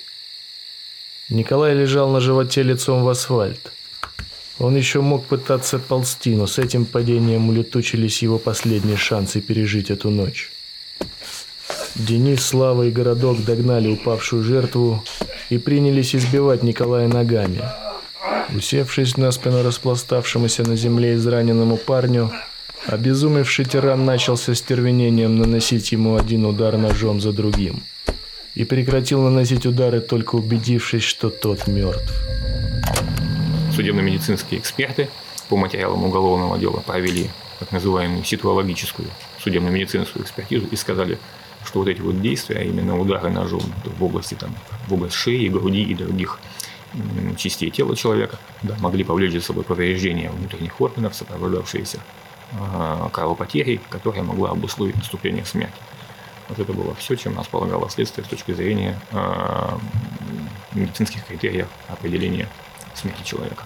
Николай 1.30 1.74
лежал 1.74 2.10
на 2.10 2.20
животе 2.20 2.64
лицом 2.64 3.04
в 3.04 3.10
асфальт. 3.10 3.72
Он 4.60 4.76
еще 4.76 5.02
мог 5.02 5.26
пытаться 5.26 5.80
ползти, 5.80 6.36
но 6.36 6.48
с 6.48 6.58
этим 6.60 6.86
падением 6.86 7.50
улетучились 7.50 8.22
его 8.22 8.38
последние 8.38 8.98
шансы 8.98 9.42
пережить 9.42 9.92
эту 9.92 10.10
ночь. 10.10 10.52
Денис, 11.96 12.46
Слава 12.46 12.84
и 12.84 12.92
Городок 12.92 13.44
догнали 13.44 13.90
упавшую 13.90 14.44
жертву 14.44 15.04
и 15.50 15.58
принялись 15.58 16.16
избивать 16.16 16.64
Николая 16.64 17.08
ногами. 17.08 17.62
Усевшись 18.56 19.18
на 19.18 19.32
спину 19.32 19.64
распластавшемуся 19.64 20.64
на 20.64 20.76
земле 20.76 21.16
израненному 21.16 21.78
парню, 21.78 22.32
обезумевший 22.86 23.66
тиран 23.66 24.06
начал 24.06 24.38
со 24.38 24.56
стервенением 24.56 25.38
наносить 25.38 25.92
ему 25.92 26.16
один 26.16 26.46
удар 26.46 26.78
ножом 26.78 27.20
за 27.20 27.34
другим– 27.34 27.84
и 28.56 28.64
прекратил 28.64 29.22
наносить 29.22 29.66
удары, 29.66 30.00
только 30.00 30.36
убедившись, 30.36 31.04
что 31.04 31.30
тот 31.30 31.68
мертв. 31.68 32.14
Судебно-медицинские 33.76 34.60
эксперты 34.62 35.10
по 35.50 35.58
материалам 35.58 36.06
уголовного 36.06 36.58
дела 36.58 36.80
провели 36.80 37.30
так 37.60 37.72
называемую 37.72 38.24
ситуологическую 38.24 39.10
судебно-медицинскую 39.40 40.24
экспертизу 40.24 40.68
и 40.68 40.76
сказали, 40.78 41.20
что 41.66 41.80
вот 41.80 41.90
эти 41.90 42.00
вот 42.00 42.22
действия, 42.22 42.60
а 42.60 42.64
именно 42.64 42.98
удары 42.98 43.30
ножом 43.30 43.62
в 43.84 44.04
области, 44.04 44.36
там, 44.36 44.56
в 44.88 44.94
область 44.94 45.16
шеи, 45.16 45.50
груди 45.50 45.84
и 45.84 45.94
других 45.94 46.40
частей 47.38 47.70
тела 47.70 47.98
человека, 47.98 48.40
да, 48.64 48.76
могли 48.80 49.04
повлечь 49.04 49.34
за 49.34 49.42
собой 49.42 49.66
повреждения 49.66 50.30
внутренних 50.30 50.80
органов, 50.80 51.14
сопровождавшиеся 51.14 52.00
э, 52.54 53.10
кровопотерей, 53.12 53.82
которая 53.90 54.24
могла 54.24 54.52
обусловить 54.52 54.96
наступление 54.96 55.44
смерти. 55.44 55.76
Вот 56.48 56.60
это 56.60 56.72
было 56.72 56.96
все, 56.96 57.16
чем 57.16 57.38
располагало 57.38 57.90
следствие 57.90 58.24
с 58.24 58.30
точки 58.30 58.54
зрения 58.54 58.98
э, 59.12 59.78
медицинских 60.74 61.26
критериев 61.26 61.68
определения 61.90 62.48
смерти 62.98 63.24
человека. 63.24 63.64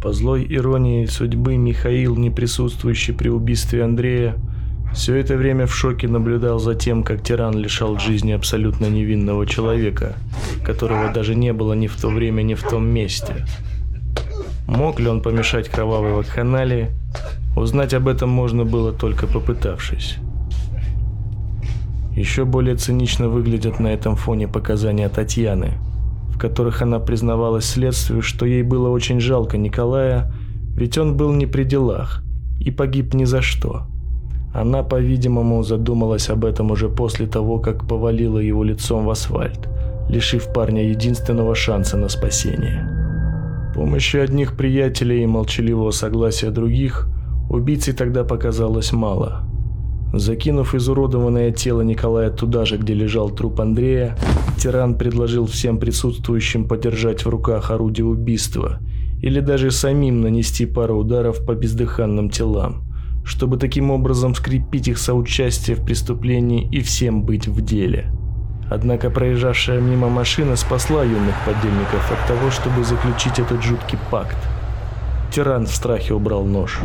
По 0.00 0.12
злой 0.12 0.46
иронии 0.48 1.06
судьбы 1.06 1.56
Михаил, 1.56 2.16
не 2.16 2.30
присутствующий 2.30 3.14
при 3.14 3.28
убийстве 3.28 3.82
Андрея, 3.82 4.36
все 4.94 5.16
это 5.16 5.36
время 5.36 5.66
в 5.66 5.74
шоке 5.74 6.08
наблюдал 6.08 6.58
за 6.58 6.74
тем, 6.74 7.02
как 7.02 7.22
тиран 7.22 7.56
лишал 7.56 7.98
жизни 7.98 8.32
абсолютно 8.32 8.86
невинного 8.86 9.46
человека, 9.46 10.14
которого 10.64 11.12
даже 11.12 11.34
не 11.34 11.52
было 11.52 11.72
ни 11.74 11.88
в 11.88 11.96
то 11.96 12.08
время, 12.08 12.42
ни 12.42 12.54
в 12.54 12.62
том 12.62 12.86
месте. 12.86 13.44
Мог 14.66 15.00
ли 15.00 15.08
он 15.08 15.20
помешать 15.20 15.68
кровавой 15.68 16.12
вакханалии? 16.12 16.90
Узнать 17.56 17.94
об 17.94 18.06
этом 18.06 18.30
можно 18.30 18.64
было 18.64 18.92
только 18.92 19.26
попытавшись. 19.26 20.18
Еще 22.14 22.44
более 22.44 22.76
цинично 22.76 23.28
выглядят 23.28 23.80
на 23.80 23.88
этом 23.88 24.16
фоне 24.16 24.48
показания 24.48 25.08
Татьяны, 25.08 25.74
в 26.38 26.40
которых 26.40 26.82
она 26.82 27.00
признавалась 27.00 27.64
следствию, 27.64 28.22
что 28.22 28.46
ей 28.46 28.62
было 28.62 28.90
очень 28.90 29.18
жалко 29.18 29.58
Николая, 29.58 30.32
ведь 30.76 30.96
он 30.96 31.16
был 31.16 31.32
не 31.32 31.46
при 31.46 31.64
делах 31.64 32.22
и 32.60 32.70
погиб 32.70 33.12
ни 33.12 33.24
за 33.24 33.42
что. 33.42 33.86
Она, 34.54 34.84
по-видимому, 34.84 35.64
задумалась 35.64 36.30
об 36.30 36.44
этом 36.44 36.70
уже 36.70 36.88
после 36.88 37.26
того, 37.26 37.58
как 37.58 37.88
повалила 37.88 38.38
его 38.38 38.62
лицом 38.62 39.04
в 39.04 39.10
асфальт, 39.10 39.68
лишив 40.08 40.52
парня 40.52 40.88
единственного 40.88 41.56
шанса 41.56 41.96
на 41.96 42.08
спасение. 42.08 42.88
Помощи 43.74 44.18
одних 44.18 44.56
приятелей 44.56 45.24
и 45.24 45.26
молчаливого 45.26 45.90
согласия 45.90 46.50
других 46.50 47.08
убийце 47.50 47.92
тогда 47.92 48.22
показалось 48.22 48.92
мало– 48.92 49.42
Закинув 50.12 50.74
изуродованное 50.74 51.52
тело 51.52 51.82
Николая 51.82 52.30
туда 52.30 52.64
же, 52.64 52.78
где 52.78 52.94
лежал 52.94 53.28
труп 53.30 53.60
Андрея, 53.60 54.16
тиран 54.56 54.96
предложил 54.96 55.46
всем 55.46 55.78
присутствующим 55.78 56.66
подержать 56.66 57.24
в 57.24 57.28
руках 57.28 57.70
орудие 57.70 58.06
убийства 58.06 58.80
или 59.20 59.40
даже 59.40 59.70
самим 59.70 60.22
нанести 60.22 60.64
пару 60.64 60.98
ударов 60.98 61.44
по 61.44 61.54
бездыханным 61.54 62.30
телам, 62.30 62.84
чтобы 63.24 63.58
таким 63.58 63.90
образом 63.90 64.34
скрепить 64.34 64.88
их 64.88 64.98
соучастие 64.98 65.76
в 65.76 65.84
преступлении 65.84 66.66
и 66.70 66.80
всем 66.80 67.22
быть 67.22 67.46
в 67.46 67.60
деле. 67.60 68.10
Однако 68.70 69.10
проезжавшая 69.10 69.80
мимо 69.80 70.08
машина 70.08 70.56
спасла 70.56 71.02
юных 71.02 71.34
подельников 71.44 72.12
от 72.12 72.28
того, 72.28 72.50
чтобы 72.50 72.84
заключить 72.84 73.38
этот 73.38 73.62
жуткий 73.62 73.98
пакт. 74.10 74.36
Тиран 75.32 75.66
в 75.66 75.70
страхе 75.70 76.14
убрал 76.14 76.44
нож. 76.44 76.80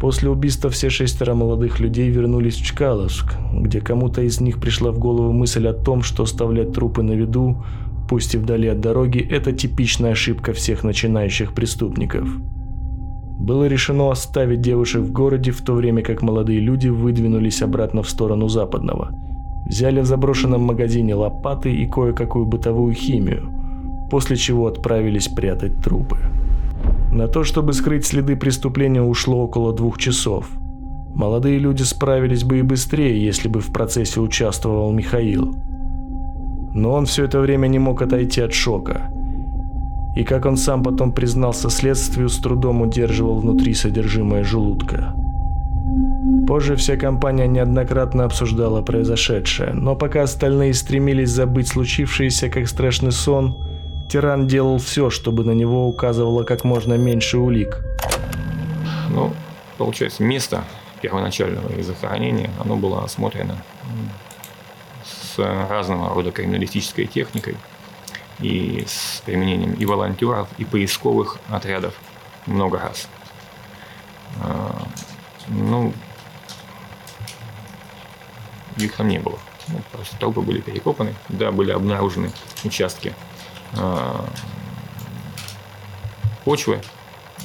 После 0.00 0.30
убийства 0.30 0.70
все 0.70 0.90
шестеро 0.90 1.34
молодых 1.34 1.80
людей 1.80 2.08
вернулись 2.08 2.54
в 2.54 2.64
Чкаловск, 2.64 3.34
где 3.52 3.80
кому-то 3.80 4.22
из 4.22 4.40
них 4.40 4.60
пришла 4.60 4.92
в 4.92 4.98
голову 4.98 5.32
мысль 5.32 5.66
о 5.66 5.72
том, 5.72 6.02
что 6.02 6.22
оставлять 6.22 6.72
трупы 6.72 7.02
на 7.02 7.12
виду, 7.12 7.64
пусть 8.08 8.34
и 8.34 8.38
вдали 8.38 8.68
от 8.68 8.80
дороги, 8.80 9.18
это 9.18 9.52
типичная 9.52 10.12
ошибка 10.12 10.52
всех 10.52 10.84
начинающих 10.84 11.52
преступников. 11.52 12.28
Было 13.40 13.66
решено 13.66 14.10
оставить 14.10 14.60
девушек 14.60 15.02
в 15.02 15.12
городе, 15.12 15.50
в 15.50 15.62
то 15.62 15.72
время 15.74 16.02
как 16.02 16.22
молодые 16.22 16.60
люди 16.60 16.88
выдвинулись 16.88 17.62
обратно 17.62 18.02
в 18.02 18.08
сторону 18.08 18.48
западного. 18.48 19.10
Взяли 19.66 20.00
в 20.00 20.06
заброшенном 20.06 20.62
магазине 20.62 21.14
лопаты 21.14 21.74
и 21.74 21.86
кое-какую 21.86 22.46
бытовую 22.46 22.94
химию, 22.94 23.50
после 24.10 24.36
чего 24.36 24.68
отправились 24.68 25.28
прятать 25.28 25.82
трупы. 25.82 26.18
На 27.10 27.26
то, 27.26 27.42
чтобы 27.42 27.72
скрыть 27.72 28.06
следы 28.06 28.36
преступления, 28.36 29.02
ушло 29.02 29.44
около 29.44 29.72
двух 29.72 29.98
часов. 29.98 30.50
Молодые 31.14 31.58
люди 31.58 31.82
справились 31.82 32.44
бы 32.44 32.58
и 32.58 32.62
быстрее, 32.62 33.24
если 33.24 33.48
бы 33.48 33.60
в 33.60 33.72
процессе 33.72 34.20
участвовал 34.20 34.92
Михаил. 34.92 35.54
Но 36.74 36.92
он 36.92 37.06
все 37.06 37.24
это 37.24 37.40
время 37.40 37.66
не 37.66 37.78
мог 37.78 38.02
отойти 38.02 38.42
от 38.42 38.52
шока. 38.52 39.10
И 40.16 40.22
как 40.22 40.44
он 40.44 40.56
сам 40.56 40.82
потом 40.82 41.12
признался 41.12 41.70
следствию, 41.70 42.28
с 42.28 42.38
трудом 42.38 42.82
удерживал 42.82 43.38
внутри 43.38 43.72
содержимое 43.72 44.44
желудка. 44.44 45.14
Позже 46.46 46.76
вся 46.76 46.96
компания 46.96 47.46
неоднократно 47.46 48.24
обсуждала 48.24 48.82
произошедшее, 48.82 49.72
но 49.72 49.96
пока 49.96 50.22
остальные 50.22 50.74
стремились 50.74 51.30
забыть 51.30 51.68
случившееся 51.68 52.50
как 52.50 52.68
страшный 52.68 53.12
сон– 53.12 53.56
Тиран 54.08 54.46
делал 54.48 54.78
все, 54.78 55.10
чтобы 55.10 55.44
на 55.44 55.50
него 55.50 55.86
указывало 55.86 56.42
как 56.42 56.64
можно 56.64 56.94
меньше 56.94 57.36
улик. 57.36 57.80
Ну, 59.10 59.34
получается, 59.76 60.22
место 60.22 60.64
первоначального 61.02 61.82
захоронения, 61.82 62.50
оно 62.58 62.76
было 62.76 63.04
осмотрено 63.04 63.56
с 65.04 65.38
разного 65.38 66.14
рода 66.14 66.32
криминалистической 66.32 67.06
техникой 67.06 67.56
и 68.40 68.84
с 68.86 69.22
применением 69.26 69.74
и 69.74 69.84
волонтеров, 69.84 70.48
и 70.56 70.64
поисковых 70.64 71.38
отрядов 71.50 71.94
много 72.46 72.78
раз. 72.78 73.08
А, 74.40 74.86
ну, 75.48 75.92
их 78.78 78.96
там 78.96 79.08
не 79.08 79.18
было. 79.18 79.38
Ну, 79.68 79.80
просто 79.92 80.16
трупы 80.16 80.40
были 80.40 80.60
перекопаны, 80.60 81.14
да, 81.28 81.52
были 81.52 81.72
обнаружены 81.72 82.32
участки 82.64 83.14
почвы, 86.48 86.80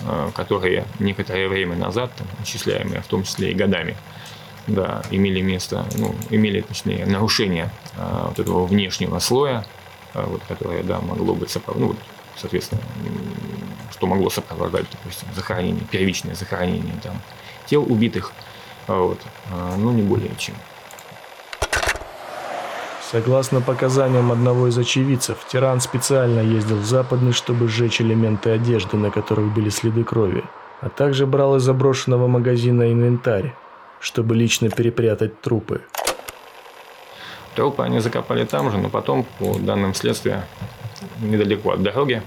э, 0.07 0.31
которые 0.33 0.85
некоторое 0.99 1.49
время 1.49 1.75
назад, 1.75 2.09
там, 2.15 2.25
исчисляемые 2.41 3.01
в 3.01 3.07
том 3.07 3.23
числе 3.23 3.51
и 3.51 3.53
годами, 3.53 3.97
да, 4.65 5.01
имели 5.11 5.41
место, 5.41 5.85
ну, 5.97 6.15
имели, 6.29 6.61
точнее, 6.61 7.05
нарушение 7.05 7.69
а, 7.97 8.27
вот 8.29 8.39
этого 8.39 8.65
внешнего 8.65 9.19
слоя, 9.19 9.65
вот, 10.13 10.41
которое, 10.47 10.83
да, 10.83 11.01
могло 11.01 11.35
быть 11.35 11.49
сопровождено, 11.49 11.89
ну, 11.89 11.99
соответственно, 12.37 12.81
что 13.91 14.07
могло 14.07 14.29
сопровождать, 14.29 14.85
допустим, 14.89 15.27
захоронение, 15.35 15.83
первичное 15.91 16.33
захоронение 16.33 16.95
там, 17.03 17.21
тел 17.65 17.83
убитых, 17.83 18.31
вот, 18.87 19.19
но 19.77 19.91
не 19.91 20.01
более 20.01 20.31
чем. 20.37 20.55
Согласно 23.13 23.61
показаниям 23.61 24.31
одного 24.31 24.69
из 24.69 24.77
очевидцев, 24.79 25.37
тиран 25.47 25.81
специально 25.81 26.39
ездил 26.39 26.77
в 26.77 26.83
Западный, 26.83 27.31
чтобы 27.31 27.67
сжечь 27.67 28.01
элементы 28.01 28.49
одежды, 28.49 28.97
на 28.97 29.11
которых 29.11 29.53
были 29.53 29.69
следы 29.69 30.03
крови, 30.03 30.43
а 30.81 30.89
также 30.89 31.27
брал 31.27 31.57
из 31.57 31.61
заброшенного 31.61 32.25
магазина 32.25 32.91
инвентарь, 32.91 33.53
чтобы 33.99 34.33
лично 34.33 34.71
перепрятать 34.71 35.39
трупы. 35.41 35.81
Трупы 37.53 37.83
они 37.83 37.99
закопали 37.99 38.45
там 38.45 38.71
же, 38.71 38.79
но 38.79 38.89
потом, 38.89 39.27
по 39.37 39.59
данным 39.59 39.93
следствия, 39.93 40.47
недалеко 41.21 41.73
от 41.73 41.83
дороги, 41.83 42.23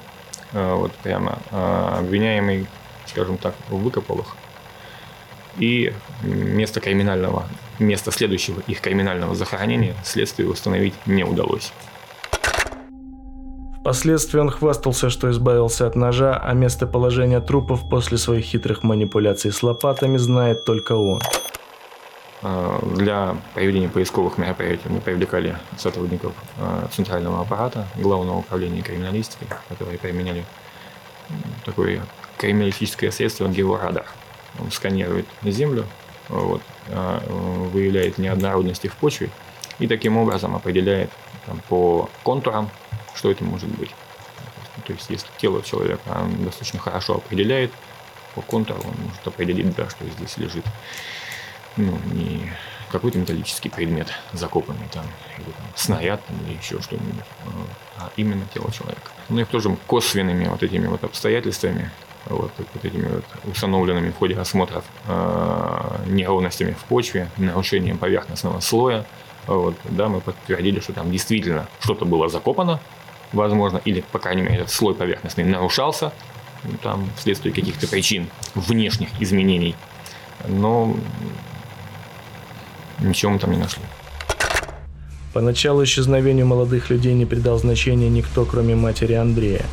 э, 0.53 0.75
вот 0.75 0.93
прямо 1.03 1.41
э, 1.51 1.97
обвиняемый, 1.99 2.69
скажем 3.07 3.39
так, 3.39 3.57
выкопал 3.71 4.21
их. 4.21 4.37
И 5.59 5.93
место 6.23 6.79
криминального, 6.79 7.45
место 7.79 8.11
следующего 8.11 8.61
их 8.67 8.81
криминального 8.81 9.35
захоронения 9.35 9.95
следствию 10.05 10.51
установить 10.51 10.95
не 11.07 11.25
удалось. 11.25 11.73
Впоследствии 13.81 14.41
он 14.41 14.51
хвастался, 14.51 15.11
что 15.11 15.31
избавился 15.31 15.87
от 15.87 15.95
ножа, 15.95 16.37
а 16.37 16.53
местоположение 16.55 17.41
трупов 17.41 17.89
после 17.89 18.19
своих 18.19 18.45
хитрых 18.45 18.83
манипуляций 18.83 19.53
с 19.53 19.63
лопатами 19.63 20.17
знает 20.17 20.65
только 20.65 20.95
он. 20.95 21.21
А, 22.43 22.85
для 22.97 23.37
проведения 23.55 23.89
поисковых 23.89 24.39
мероприятий 24.39 24.89
мы 24.89 25.01
привлекали 25.01 25.57
сотрудников 25.79 26.33
а, 26.59 26.89
центрального 26.93 27.41
аппарата, 27.41 27.87
главного 27.97 28.39
управления 28.39 28.83
криминалистики, 28.83 29.47
которые 29.69 29.99
применяли 29.99 30.45
такое 31.65 32.03
криминалистическое 32.39 33.11
средство 33.11 33.49
георадар. 33.49 34.07
Он 34.61 34.71
сканирует 34.71 35.27
землю, 35.43 35.87
вот, 36.29 36.63
а, 36.89 37.23
выявляет 37.73 38.19
неоднородности 38.19 38.89
в 38.89 38.97
почве 38.97 39.31
и 39.79 39.87
таким 39.87 40.17
образом 40.17 40.57
определяет 40.57 41.11
там, 41.47 41.61
по 41.69 42.09
контурам 42.23 42.71
что 43.17 43.31
это 43.31 43.45
может 43.45 43.69
быть. 43.71 43.91
То 44.85 44.93
есть, 44.93 45.11
если 45.11 45.27
тело 45.39 45.63
человека 45.63 46.29
достаточно 46.39 46.79
хорошо 46.79 47.17
определяет 47.17 47.73
по 48.35 48.43
контуру, 48.43 48.81
он 48.85 48.95
может 49.07 49.27
определить, 49.27 49.75
да, 49.75 49.89
что 49.89 50.05
здесь 50.07 50.37
лежит 50.37 50.65
ну, 51.77 51.99
не 52.13 52.53
какой-то 52.93 53.19
металлический 53.19 53.69
предмет, 53.69 54.09
закопанный 54.33 54.87
там, 54.93 55.05
или 55.39 55.47
там, 55.47 55.67
снаряд 55.75 56.21
или 56.31 56.57
еще 56.57 56.81
что-нибудь, 56.81 57.25
а 57.99 58.11
именно 58.17 58.47
тело 58.55 58.71
человека. 58.71 59.11
Ну 59.29 59.41
и 59.41 59.45
тоже 59.45 59.77
косвенными 59.87 60.47
вот 60.47 60.63
этими 60.63 60.87
вот 60.87 61.03
обстоятельствами, 61.03 61.91
вот, 62.29 62.53
вот 62.59 62.85
этими 62.85 63.09
вот 63.09 63.25
установленными 63.45 64.11
в 64.11 64.17
ходе 64.17 64.35
осмотров 64.37 64.85
э, 65.07 66.05
неровностями 66.07 66.73
в 66.73 66.85
почве, 66.85 67.29
нарушением 67.37 67.99
поверхностного 67.99 68.61
слоя, 68.61 69.05
вот, 69.47 69.77
да, 69.85 70.09
мы 70.09 70.21
подтвердили, 70.21 70.81
что 70.81 70.93
там 70.93 71.11
действительно 71.11 71.69
что-то 71.81 72.05
было 72.05 72.29
закопано, 72.29 72.81
возможно, 73.33 73.81
или, 73.85 74.03
по 74.13 74.19
крайней 74.19 74.43
мере, 74.43 74.67
слой 74.67 74.95
поверхностный 74.95 75.45
нарушался, 75.45 76.13
ну, 76.65 76.77
там, 76.83 77.09
вследствие 77.17 77.55
каких-то 77.55 77.87
причин, 77.87 78.29
внешних 78.55 79.09
изменений. 79.21 79.77
Но 80.49 80.97
ничего 82.99 83.33
мы 83.33 83.39
там 83.39 83.53
не 83.53 83.59
нашли. 83.59 83.83
Поначалу 85.33 85.85
исчезновению 85.85 86.47
молодых 86.47 86.91
людей 86.91 87.13
не 87.15 87.27
придал 87.27 87.59
значения 87.59 88.09
никто, 88.09 88.45
кроме 88.45 88.75
матери 88.75 89.13
Андрея. 89.13 89.67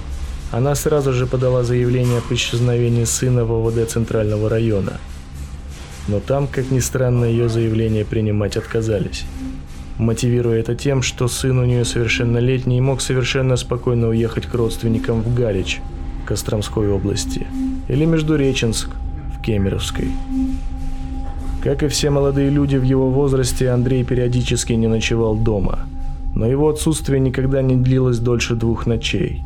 Она 0.54 0.76
сразу 0.76 1.12
же 1.12 1.28
подала 1.28 1.64
заявление 1.64 2.20
об 2.20 2.34
исчезновении 2.34 3.04
сына 3.04 3.44
в 3.44 3.52
ОВД 3.52 3.90
Центрального 3.90 4.48
района. 4.48 4.94
Но 6.08 6.22
там, 6.22 6.48
как 6.48 6.72
ни 6.72 6.80
странно, 6.80 7.26
ее 7.26 7.50
заявление 7.50 8.06
принимать 8.06 8.56
отказались 8.56 9.26
мотивируя 9.98 10.60
это 10.60 10.76
тем, 10.76 11.02
что 11.02 11.28
сын 11.28 11.58
у 11.60 11.66
нее 11.66 11.86
совершеннолетний 11.86 12.78
и 12.78 12.82
мог 12.82 13.02
совершенно 13.02 13.56
спокойно 13.56 14.10
уехать 14.10 14.46
к 14.46 14.54
родственникам 14.54 15.22
в 15.22 15.34
Галич, 15.34 15.82
Костромской 16.26 16.90
области, 16.90 17.48
или 17.88 18.06
Междуреченск, 18.06 18.90
в 19.36 19.42
Кемеровской. 19.42 20.12
Как 21.64 21.84
и 21.84 21.88
все 21.88 22.10
молодые 22.10 22.50
люди 22.50 22.76
в 22.76 22.84
его 22.84 23.10
возрасте, 23.10 23.70
Андрей 23.70 24.04
периодически 24.04 24.74
не 24.74 24.88
ночевал 24.88 25.36
дома, 25.36 25.80
но 26.36 26.46
его 26.46 26.70
отсутствие 26.70 27.20
никогда 27.20 27.62
не 27.62 27.76
длилось 27.76 28.20
дольше 28.20 28.56
двух 28.56 28.86
ночей. 28.86 29.46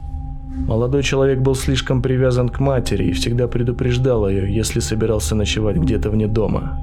Молодой 0.66 1.04
человек 1.04 1.40
был 1.40 1.56
слишком 1.56 2.02
привязан 2.02 2.50
к 2.50 2.60
матери 2.60 3.06
и 3.06 3.12
всегда 3.12 3.48
предупреждал 3.48 4.28
ее, 4.28 4.54
если 4.54 4.80
собирался 4.80 5.36
ночевать 5.36 5.78
где-то 5.78 6.10
вне 6.10 6.28
дома. 6.28 6.82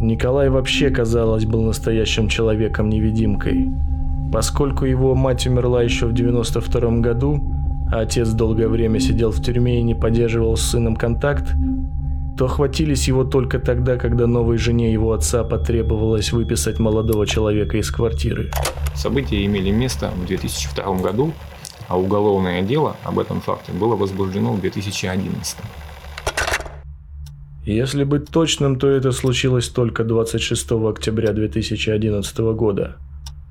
Николай 0.00 0.50
вообще, 0.50 0.90
казалось, 0.90 1.46
был 1.46 1.62
настоящим 1.62 2.28
человеком-невидимкой. 2.28 3.70
Поскольку 4.32 4.84
его 4.84 5.14
мать 5.14 5.46
умерла 5.46 5.82
еще 5.82 6.06
в 6.06 6.12
92 6.12 6.98
году, 6.98 7.40
а 7.90 8.00
отец 8.00 8.30
долгое 8.30 8.68
время 8.68 9.00
сидел 9.00 9.30
в 9.30 9.40
тюрьме 9.42 9.80
и 9.80 9.82
не 9.82 9.94
поддерживал 9.94 10.56
с 10.56 10.62
сыном 10.62 10.96
контакт, 10.96 11.54
то 12.36 12.46
хватились 12.48 13.08
его 13.08 13.24
только 13.24 13.58
тогда, 13.58 13.96
когда 13.96 14.26
новой 14.26 14.58
жене 14.58 14.92
его 14.92 15.12
отца 15.12 15.42
потребовалось 15.42 16.32
выписать 16.32 16.78
молодого 16.78 17.26
человека 17.26 17.78
из 17.78 17.90
квартиры. 17.90 18.50
События 18.94 19.44
имели 19.46 19.70
место 19.70 20.10
в 20.10 20.26
2002 20.26 20.96
году, 20.96 21.32
а 21.88 21.98
уголовное 21.98 22.62
дело 22.62 22.96
об 23.04 23.18
этом 23.18 23.40
факте 23.40 23.72
было 23.72 23.96
возбуждено 23.96 24.52
в 24.52 24.60
2011. 24.60 25.58
Если 27.64 28.04
быть 28.04 28.30
точным, 28.30 28.78
то 28.78 28.88
это 28.88 29.10
случилось 29.10 29.68
только 29.68 30.04
26 30.04 30.70
октября 30.72 31.32
2011 31.32 32.38
года. 32.54 32.96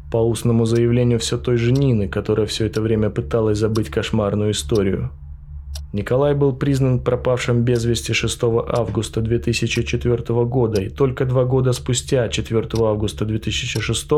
По 0.10 0.18
устному 0.18 0.66
заявлению 0.66 1.20
все 1.20 1.38
той 1.38 1.58
же 1.58 1.74
Нины, 1.74 2.08
которая 2.08 2.46
все 2.46 2.66
это 2.68 2.82
время 2.82 3.10
пыталась 3.10 3.58
забыть 3.58 3.90
кошмарную 3.90 4.52
историю. 4.52 5.12
Николай 5.92 6.34
был 6.34 6.54
признан 6.54 7.00
пропавшим 7.00 7.64
без 7.64 7.84
вести 7.84 8.14
6 8.14 8.44
августа 8.44 9.22
2004 9.22 10.46
года, 10.46 10.82
и 10.82 10.90
только 10.90 11.26
два 11.26 11.44
года 11.44 11.74
спустя, 11.74 12.30
4 12.30 12.68
августа 12.80 13.26
2006, 13.26 14.10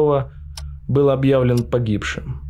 был 0.88 1.10
объявлен 1.10 1.64
погибшим. 1.64 2.47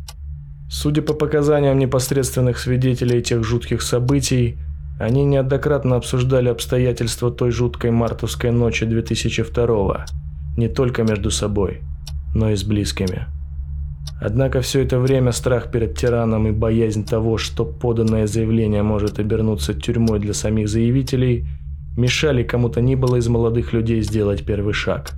Судя 0.70 1.00
по 1.00 1.14
показаниям 1.14 1.78
непосредственных 1.78 2.58
свидетелей 2.58 3.22
тех 3.22 3.42
жутких 3.42 3.80
событий, 3.80 4.58
они 5.00 5.24
неоднократно 5.24 5.96
обсуждали 5.96 6.48
обстоятельства 6.48 7.30
той 7.30 7.52
жуткой 7.52 7.90
мартовской 7.90 8.50
ночи 8.50 8.84
2002 8.84 10.06
не 10.58 10.68
только 10.68 11.04
между 11.04 11.30
собой, 11.30 11.80
но 12.34 12.50
и 12.50 12.56
с 12.56 12.64
близкими. 12.64 13.26
Однако 14.20 14.60
все 14.60 14.82
это 14.82 14.98
время 14.98 15.32
страх 15.32 15.70
перед 15.70 15.96
тираном 15.96 16.48
и 16.48 16.50
боязнь 16.50 17.04
того, 17.04 17.38
что 17.38 17.64
поданное 17.64 18.26
заявление 18.26 18.82
может 18.82 19.20
обернуться 19.20 19.72
тюрьмой 19.72 20.18
для 20.18 20.34
самих 20.34 20.68
заявителей, 20.68 21.46
мешали 21.96 22.42
кому-то 22.42 22.80
ни 22.80 22.96
было 22.96 23.16
из 23.16 23.28
молодых 23.28 23.72
людей 23.72 24.02
сделать 24.02 24.44
первый 24.44 24.74
шаг. 24.74 25.12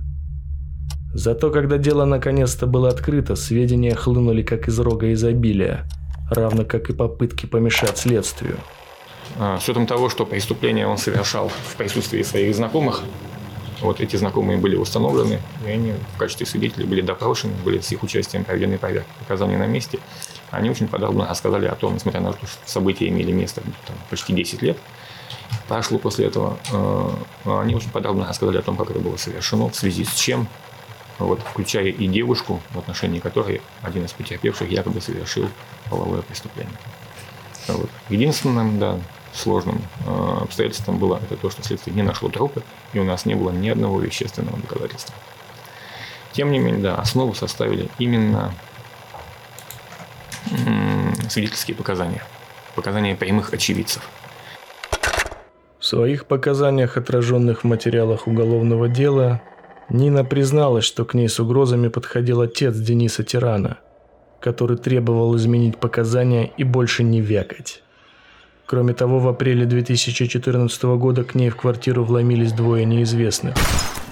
Зато 1.13 1.51
когда 1.51 1.77
дело 1.77 2.05
наконец-то 2.05 2.67
было 2.67 2.89
открыто, 2.89 3.35
сведения 3.35 3.95
хлынули 3.95 4.43
как 4.43 4.67
из 4.67 4.79
рога 4.79 5.11
изобилия, 5.11 5.85
равно 6.29 6.63
как 6.63 6.89
и 6.89 6.93
попытки 6.93 7.45
помешать 7.45 7.97
следствию. 7.97 8.57
А, 9.37 9.59
с 9.59 9.63
учетом 9.63 9.87
того, 9.87 10.09
что 10.09 10.25
преступление 10.25 10.87
он 10.87 10.97
совершал 10.97 11.49
в 11.49 11.75
присутствии 11.75 12.23
своих 12.23 12.55
знакомых, 12.55 13.01
вот 13.81 13.99
эти 13.99 14.15
знакомые 14.15 14.57
были 14.57 14.75
установлены, 14.75 15.39
и 15.65 15.69
они 15.69 15.93
в 16.15 16.17
качестве 16.17 16.45
свидетелей 16.45 16.85
были 16.85 17.01
допрошены, 17.01 17.53
были 17.65 17.79
с 17.79 17.91
их 17.91 18.03
участием 18.03 18.45
проведены 18.45 18.77
проверки 18.77 19.09
показаний 19.19 19.57
на 19.57 19.65
месте. 19.65 19.99
Они 20.51 20.69
очень 20.69 20.87
подробно 20.87 21.27
рассказали 21.27 21.65
о 21.65 21.75
том, 21.75 21.95
несмотря 21.95 22.21
на 22.21 22.33
то, 22.33 22.45
что 22.45 22.57
события 22.65 23.07
имели 23.07 23.31
место 23.31 23.61
там, 23.87 23.95
почти 24.09 24.33
10 24.33 24.61
лет, 24.61 24.77
прошло 25.67 25.97
после 25.97 26.27
этого, 26.27 26.57
э, 26.71 27.09
они 27.45 27.75
очень 27.75 27.89
подробно 27.89 28.27
рассказали 28.27 28.57
о 28.57 28.61
том, 28.61 28.77
как 28.77 28.91
это 28.91 28.99
было 28.99 29.17
совершено, 29.17 29.69
в 29.69 29.75
связи 29.75 30.05
с 30.05 30.13
чем, 30.13 30.47
вот, 31.25 31.41
включая 31.41 31.85
и 31.85 32.07
девушку, 32.07 32.61
в 32.71 32.79
отношении 32.79 33.19
которой 33.19 33.61
один 33.81 34.05
из 34.05 34.11
потерпевших 34.11 34.69
якобы 34.69 35.01
совершил 35.01 35.47
половое 35.89 36.21
преступление. 36.21 36.77
Вот. 37.67 37.89
Единственным, 38.09 38.79
да, 38.79 38.99
сложным 39.33 39.81
э, 40.05 40.37
обстоятельством 40.41 40.97
было 40.97 41.19
это 41.23 41.37
то, 41.37 41.49
что 41.49 41.63
следствие 41.63 41.95
не 41.95 42.03
нашло 42.03 42.29
трупы, 42.29 42.63
и 42.93 42.99
у 42.99 43.03
нас 43.03 43.25
не 43.25 43.35
было 43.35 43.51
ни 43.51 43.69
одного 43.69 43.99
вещественного 43.99 44.57
доказательства. 44.57 45.15
Тем 46.33 46.51
не 46.51 46.59
менее, 46.59 46.81
да, 46.81 46.95
основу 46.95 47.33
составили 47.33 47.89
именно 47.99 48.53
свидетельские 51.29 51.75
показания, 51.75 52.23
показания 52.75 53.15
прямых 53.15 53.53
очевидцев. 53.53 54.07
В 55.79 55.85
своих 55.85 56.25
показаниях, 56.25 56.97
отраженных 56.97 57.63
в 57.63 57.67
материалах 57.67 58.27
уголовного 58.27 58.87
дела, 58.87 59.41
Нина 59.91 60.23
призналась, 60.23 60.85
что 60.85 61.03
к 61.03 61.13
ней 61.15 61.27
с 61.27 61.37
угрозами 61.41 61.89
подходил 61.89 62.39
отец 62.39 62.75
Дениса 62.77 63.25
Тирана, 63.25 63.77
который 64.39 64.77
требовал 64.77 65.35
изменить 65.35 65.77
показания 65.77 66.49
и 66.55 66.63
больше 66.63 67.03
не 67.03 67.19
вякать. 67.19 67.83
Кроме 68.65 68.93
того, 68.93 69.19
в 69.19 69.27
апреле 69.27 69.65
2014 69.65 70.83
года 70.83 71.25
к 71.25 71.35
ней 71.35 71.49
в 71.49 71.57
квартиру 71.57 72.05
вломились 72.05 72.53
двое 72.53 72.85
неизвестных, 72.85 73.55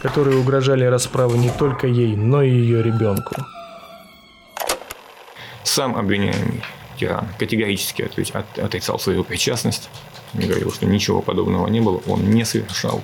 которые 0.01 0.37
угрожали 0.37 0.83
расправой 0.83 1.39
не 1.39 1.49
только 1.49 1.87
ей, 1.87 2.13
но 2.17 2.43
и 2.43 2.51
ее 2.51 2.83
ребенку. 2.83 3.35
Сам 5.63 5.95
обвиняемый 5.95 6.61
тиран 6.99 7.25
категорически 7.37 8.01
отрицал 8.59 8.99
свою 8.99 9.23
причастность, 9.23 9.89
говорил, 10.33 10.73
что 10.73 10.85
ничего 10.85 11.21
подобного 11.21 11.67
не 11.67 11.79
было, 11.79 12.01
он 12.05 12.29
не 12.31 12.43
совершал, 12.43 13.01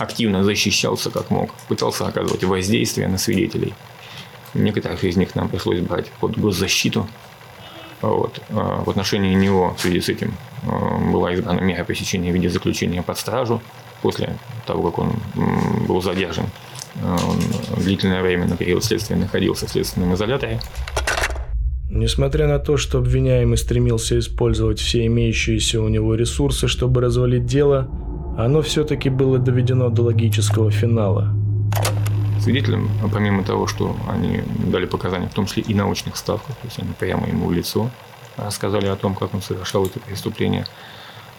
активно 0.00 0.42
защищался 0.42 1.10
как 1.10 1.30
мог, 1.30 1.54
пытался 1.68 2.06
оказывать 2.06 2.42
воздействие 2.44 3.06
на 3.08 3.18
свидетелей. 3.18 3.74
Некоторых 4.54 5.04
из 5.04 5.16
них 5.16 5.34
нам 5.34 5.48
пришлось 5.48 5.80
брать 5.80 6.10
под 6.20 6.38
госзащиту. 6.38 7.06
Вот. 8.00 8.40
А 8.48 8.82
в 8.82 8.90
отношении 8.90 9.34
него 9.34 9.74
в 9.74 9.80
связи 9.80 10.00
с 10.00 10.08
этим 10.08 10.34
была 11.12 11.32
избрана 11.34 11.60
мера 11.60 11.84
пресечения 11.84 12.32
в 12.32 12.34
виде 12.34 12.48
заключения 12.48 13.02
под 13.02 13.18
стражу 13.18 13.60
после 14.00 14.36
того, 14.66 14.90
как 14.90 14.98
он 14.98 15.12
был 15.86 16.00
задержан. 16.00 16.46
Он 17.02 17.38
длительное 17.76 18.22
время 18.22 18.46
на 18.46 18.56
период 18.56 18.82
следствия 18.82 19.16
находился 19.16 19.66
в 19.66 19.70
следственном 19.70 20.14
изоляторе. 20.14 20.60
Несмотря 21.90 22.46
на 22.46 22.58
то, 22.58 22.76
что 22.76 22.98
обвиняемый 22.98 23.58
стремился 23.58 24.18
использовать 24.18 24.78
все 24.78 25.06
имеющиеся 25.06 25.82
у 25.82 25.88
него 25.88 26.14
ресурсы, 26.14 26.68
чтобы 26.68 27.00
развалить 27.00 27.46
дело, 27.46 27.90
оно 28.44 28.62
все-таки 28.62 29.10
было 29.10 29.38
доведено 29.38 29.88
до 29.90 30.02
логического 30.02 30.70
финала. 30.70 31.28
Свидетелям, 32.40 32.88
помимо 33.12 33.44
того, 33.44 33.66
что 33.66 33.94
они 34.08 34.42
дали 34.66 34.86
показания, 34.86 35.28
в 35.28 35.34
том 35.34 35.46
числе 35.46 35.62
и 35.62 35.74
научных 35.74 36.16
ставках, 36.16 36.56
то 36.56 36.66
есть 36.66 36.78
они 36.78 36.92
прямо 36.98 37.28
ему 37.28 37.46
в 37.46 37.52
лицо 37.52 37.90
рассказали 38.36 38.86
о 38.86 38.96
том, 38.96 39.14
как 39.14 39.34
он 39.34 39.42
совершал 39.42 39.84
это 39.84 40.00
преступление, 40.00 40.64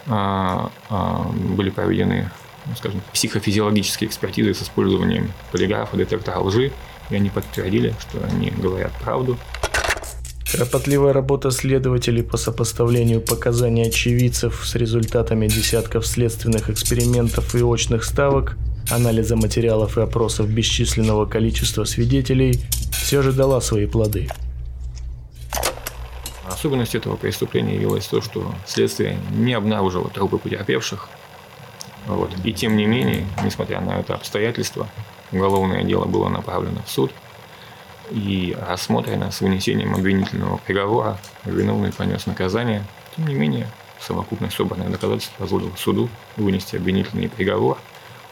а, 0.06 0.70
а, 0.88 1.26
были 1.56 1.70
проведены, 1.70 2.30
ну, 2.66 2.76
скажем, 2.76 3.00
психофизиологические 3.12 4.08
экспертизы 4.08 4.54
с 4.54 4.62
использованием 4.62 5.32
полиграфа, 5.50 5.96
детектора 5.96 6.38
лжи, 6.38 6.72
и 7.10 7.16
они 7.16 7.30
подтвердили, 7.30 7.94
что 7.98 8.24
они 8.24 8.50
говорят 8.50 8.92
правду. 9.02 9.36
Кропотливая 10.52 11.14
работа 11.14 11.50
следователей 11.50 12.22
по 12.22 12.36
сопоставлению 12.36 13.22
показаний 13.22 13.86
очевидцев 13.86 14.66
с 14.66 14.74
результатами 14.74 15.46
десятков 15.46 16.06
следственных 16.06 16.68
экспериментов 16.68 17.54
и 17.54 17.62
очных 17.62 18.04
ставок, 18.04 18.58
анализа 18.90 19.34
материалов 19.34 19.96
и 19.96 20.02
опросов 20.02 20.50
бесчисленного 20.50 21.24
количества 21.24 21.84
свидетелей 21.84 22.60
все 22.92 23.22
же 23.22 23.32
дала 23.32 23.62
свои 23.62 23.86
плоды. 23.86 24.28
Особенностью 26.46 27.00
этого 27.00 27.16
преступления 27.16 27.76
явилось 27.76 28.06
то, 28.06 28.20
что 28.20 28.54
следствие 28.66 29.16
не 29.34 29.54
обнаружило 29.54 30.10
трупы 30.10 30.36
потерпевших. 30.36 31.08
Вот. 32.06 32.30
И 32.44 32.52
тем 32.52 32.76
не 32.76 32.84
менее, 32.84 33.26
несмотря 33.42 33.80
на 33.80 34.00
это 34.00 34.16
обстоятельство, 34.16 34.86
уголовное 35.32 35.82
дело 35.82 36.04
было 36.04 36.28
направлено 36.28 36.82
в 36.84 36.90
суд– 36.90 37.10
и 38.12 38.56
рассмотрено 38.68 39.30
с 39.30 39.40
вынесением 39.40 39.94
обвинительного 39.94 40.58
приговора. 40.58 41.18
Виновный 41.44 41.92
понес 41.92 42.26
наказание. 42.26 42.84
Тем 43.16 43.26
не 43.26 43.34
менее, 43.34 43.68
совокупность 44.00 44.56
собранных 44.56 44.90
доказательств 44.90 45.34
позволила 45.38 45.74
суду 45.76 46.08
вынести 46.36 46.76
обвинительный 46.76 47.28
приговор. 47.28 47.78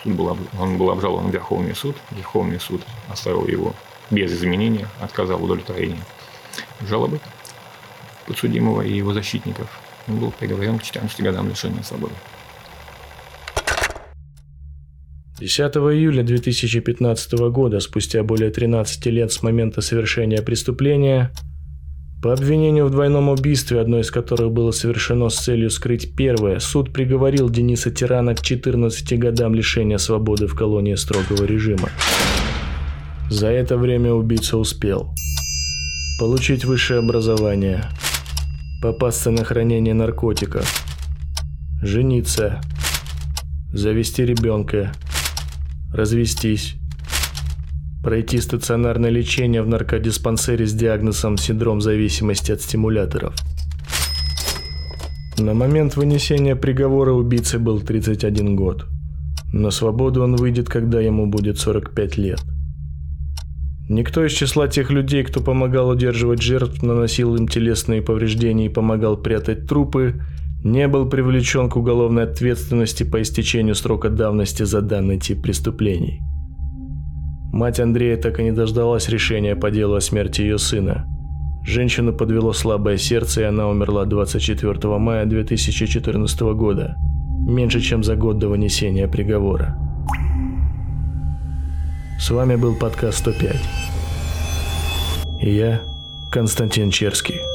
Суд 0.03 0.15
был, 0.15 0.37
он 0.59 0.79
был 0.79 0.91
обжалован 0.91 1.31
в 1.31 1.33
Верховный 1.33 1.75
суд. 1.75 1.97
Верховный 2.11 2.61
суд 2.61 2.83
оставил 3.09 3.47
его 3.47 3.75
без 4.11 4.33
изменения, 4.33 4.89
отказал 5.01 5.39
в 5.39 5.45
удовлетворении 5.45 6.03
жалобы 6.81 7.21
подсудимого 8.27 8.83
и 8.83 8.93
его 8.93 9.13
защитников. 9.13 9.69
Он 10.09 10.19
был 10.19 10.31
приговорен 10.31 10.79
к 10.79 10.83
14 10.83 11.21
годам 11.21 11.49
лишения 11.49 11.83
свободы. 11.83 12.15
10 15.41 15.59
июля 15.59 16.23
2015 16.23 17.33
года, 17.51 17.81
спустя 17.81 18.23
более 18.23 18.51
13 18.51 19.07
лет 19.07 19.33
с 19.33 19.43
момента 19.43 19.81
совершения 19.81 20.43
преступления, 20.43 21.33
по 22.23 22.35
обвинению 22.35 22.85
в 22.85 22.91
двойном 22.91 23.31
убийстве, 23.31 23.81
одно 23.81 24.01
из 24.01 24.11
которых 24.11 24.53
было 24.53 24.71
совершено 24.71 25.31
с 25.31 25.39
целью 25.39 25.71
скрыть 25.71 26.15
первое, 26.15 26.59
суд 26.59 26.93
приговорил 26.93 27.49
Дениса 27.49 27.91
Тирана 27.91 28.35
к 28.35 28.43
14 28.43 29.19
годам 29.19 29.55
лишения 29.55 29.97
свободы 29.97 30.47
в 30.47 30.55
колонии 30.55 30.95
строгого 30.95 31.47
режима. 31.47 31.89
За 33.31 33.47
это 33.47 33.79
время 33.79 34.13
убийца 34.13 34.59
успел 34.59 35.15
получить 36.19 36.67
высшее 36.67 36.99
образование, 36.99 37.85
попасться 38.83 39.31
на 39.31 39.43
хранение 39.43 39.95
наркотиков, 39.95 40.85
жениться, 41.81 42.61
завести 43.73 44.27
ребенка– 44.27 44.93
развестись, 45.93 46.77
пройти 48.03 48.39
стационарное 48.39 49.11
лечение 49.11 49.63
в 49.63 49.69
наркодиспансере 49.69 50.67
с 50.67 50.73
диагнозом 50.73 51.37
синдром 51.37 51.81
зависимости 51.81 52.53
от 52.53 52.61
стимуляторов. 52.61 53.35
На 55.39 55.55
момент 55.55 55.97
вынесения 55.97 56.57
приговора 56.57 57.13
убийце 57.13 57.59
был 57.59 57.81
31 57.81 58.57
год. 58.57 58.87
На 59.53 59.71
свободу 59.71 60.23
он 60.23 60.37
выйдет, 60.37 60.69
когда 60.69 61.01
ему 61.01 61.27
будет 61.27 61.59
45 61.59 62.17
лет. 62.19 62.41
Никто 63.89 64.25
из 64.25 64.33
числа 64.33 64.69
тех 64.69 64.91
людей, 64.91 65.25
кто 65.25 65.41
помогал 65.41 65.89
удерживать 65.89 66.41
жертв, 66.43 66.83
наносил 66.83 67.35
им 67.35 67.49
телесные 67.49 68.03
повреждения 68.03 68.67
и 68.67 68.69
помогал 68.69 69.17
прятать 69.17 69.67
трупы, 69.67 70.23
не 70.63 70.89
был 70.89 71.09
привлечен 71.09 71.69
к 71.69 71.77
уголовной 71.77 72.25
ответственности 72.25 73.03
по 73.03 73.23
истечению 73.23 73.75
срока 73.75 74.11
давности 74.11 74.65
за 74.65 74.83
данный 74.83 75.19
тип 75.19 75.43
преступлений. 75.43 76.23
Мать 77.53 77.81
Андрея 77.81 78.17
так 78.17 78.39
и 78.39 78.45
не 78.45 78.53
дождалась 78.53 79.09
решения 79.09 79.57
по 79.57 79.71
делу 79.71 79.95
о 79.97 80.01
смерти 80.01 80.43
ее 80.43 80.59
сына. 80.59 81.07
Женщину 81.65 82.13
подвело 82.13 82.53
слабое 82.53 82.97
сердце, 82.97 83.43
и 83.43 83.45
она 83.45 83.69
умерла 83.69 84.05
24 84.05 84.99
мая 84.99 85.27
2014 85.27 86.41
года, 86.41 86.97
меньше 87.47 87.81
чем 87.81 88.05
за 88.05 88.17
год 88.17 88.39
до 88.39 88.49
вынесения 88.49 89.09
приговора. 89.09 89.77
С 92.19 92.31
вами 92.31 92.57
был 92.57 92.77
подкаст 92.77 93.19
105. 93.19 93.57
И 95.43 95.51
я, 95.51 95.81
Константин 96.31 96.91
Черский. 96.91 97.50